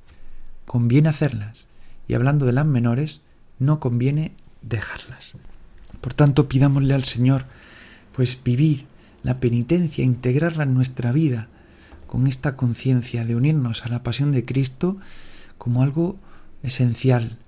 conviene 0.67 1.09
hacerlas, 1.09 1.67
y 2.09 2.15
hablando 2.15 2.47
de 2.47 2.53
las 2.53 2.67
menores, 2.67 3.21
no 3.59 3.81
conviene 3.81 4.33
dejarlas. 4.63 5.35
Por 6.01 6.15
tanto, 6.15 6.49
pidámosle 6.49 6.95
al 6.95 7.05
Señor, 7.05 7.45
pues 8.15 8.39
vivir 8.43 8.87
la 9.23 9.41
penitencia, 9.41 10.05
integrarla 10.05 10.65
en 10.65 10.75
nuestra 10.75 11.13
vida, 11.13 11.49
con 12.07 12.27
esta 12.27 12.57
conciencia 12.57 13.25
de 13.25 13.35
unirnos 13.35 13.85
a 13.85 13.89
la 13.89 14.03
pasión 14.03 14.31
de 14.31 14.45
Cristo 14.45 14.99
como 15.59 15.83
algo 15.83 16.17
esencial. 16.63 17.39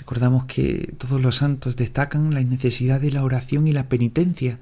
Recordamos 0.00 0.46
que 0.46 0.94
todos 0.96 1.20
los 1.20 1.36
santos 1.36 1.76
destacan 1.76 2.32
la 2.32 2.40
necesidad 2.40 3.02
de 3.02 3.12
la 3.12 3.22
oración 3.22 3.66
y 3.66 3.72
la 3.72 3.90
penitencia, 3.90 4.58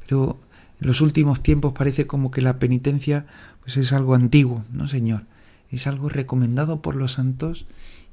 pero 0.00 0.40
en 0.80 0.86
los 0.86 1.02
últimos 1.02 1.42
tiempos 1.42 1.74
parece 1.74 2.06
como 2.06 2.30
que 2.30 2.40
la 2.40 2.58
penitencia 2.58 3.26
pues 3.60 3.76
es 3.76 3.92
algo 3.92 4.14
antiguo, 4.14 4.64
¿no, 4.72 4.88
Señor? 4.88 5.24
Es 5.70 5.86
algo 5.86 6.08
recomendado 6.08 6.80
por 6.80 6.96
los 6.96 7.12
santos 7.12 7.66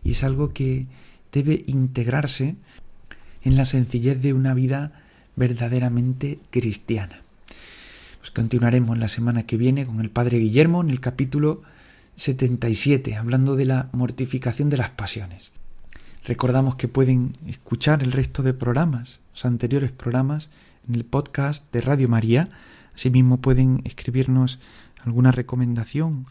y 0.04 0.12
es 0.12 0.26
algo 0.26 0.52
que 0.52 0.88
debe 1.32 1.64
integrarse 1.66 2.58
en 3.42 3.56
la 3.56 3.64
sencillez 3.64 4.22
de 4.22 4.34
una 4.34 4.54
vida 4.54 4.92
verdaderamente 5.38 6.40
cristiana. 6.50 7.22
Pues 8.18 8.32
continuaremos 8.32 8.98
la 8.98 9.08
semana 9.08 9.44
que 9.44 9.56
viene 9.56 9.86
con 9.86 10.02
el 10.02 10.10
Padre 10.10 10.40
Guillermo 10.40 10.82
en 10.82 10.90
el 10.90 11.00
capítulo 11.00 11.62
77, 12.18 13.16
hablando 13.16 13.56
de 13.56 13.64
la 13.64 13.88
mortificación 13.94 14.70
de 14.70 14.76
las 14.76 14.90
pasiones. 14.90 15.54
Recordamos 16.30 16.76
que 16.76 16.88
pueden 16.88 17.34
escuchar 17.48 18.04
el 18.04 18.12
resto 18.12 18.44
de 18.44 18.54
programas, 18.54 19.20
los 19.32 19.46
anteriores 19.46 19.92
programas, 19.92 20.52
en 20.88 20.94
el 20.94 21.04
podcast 21.04 21.66
de 21.74 21.82
Radio 21.82 22.08
María. 22.08 22.52
Asimismo 22.94 23.38
pueden 23.38 23.82
escribirnos 23.84 24.60
alguna 25.04 25.32
recomendación 25.32 26.28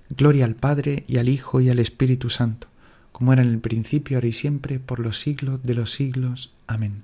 Gloria 0.10 0.43
al 0.43 0.56
Padre 0.56 1.06
y 1.08 1.15
al 1.15 1.30
Hijo 1.30 1.62
y 1.62 1.69
al 1.69 1.80
Espíritu 1.80 2.30
Santo, 2.30 2.67
como 3.13 3.32
era 3.32 3.41
en 3.41 3.47
el 3.47 3.60
principio, 3.60 4.17
ahora 4.17 4.28
y 4.28 4.34
siempre, 4.34 4.82
por 4.82 4.99
los 4.99 5.17
siglos 5.17 5.63
de 5.63 5.75
los 5.75 5.93
siglos. 5.93 6.52
Amén. 6.67 7.04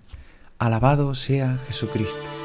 Alabado 0.59 1.15
sea 1.15 1.57
Jesucristo. 1.65 2.44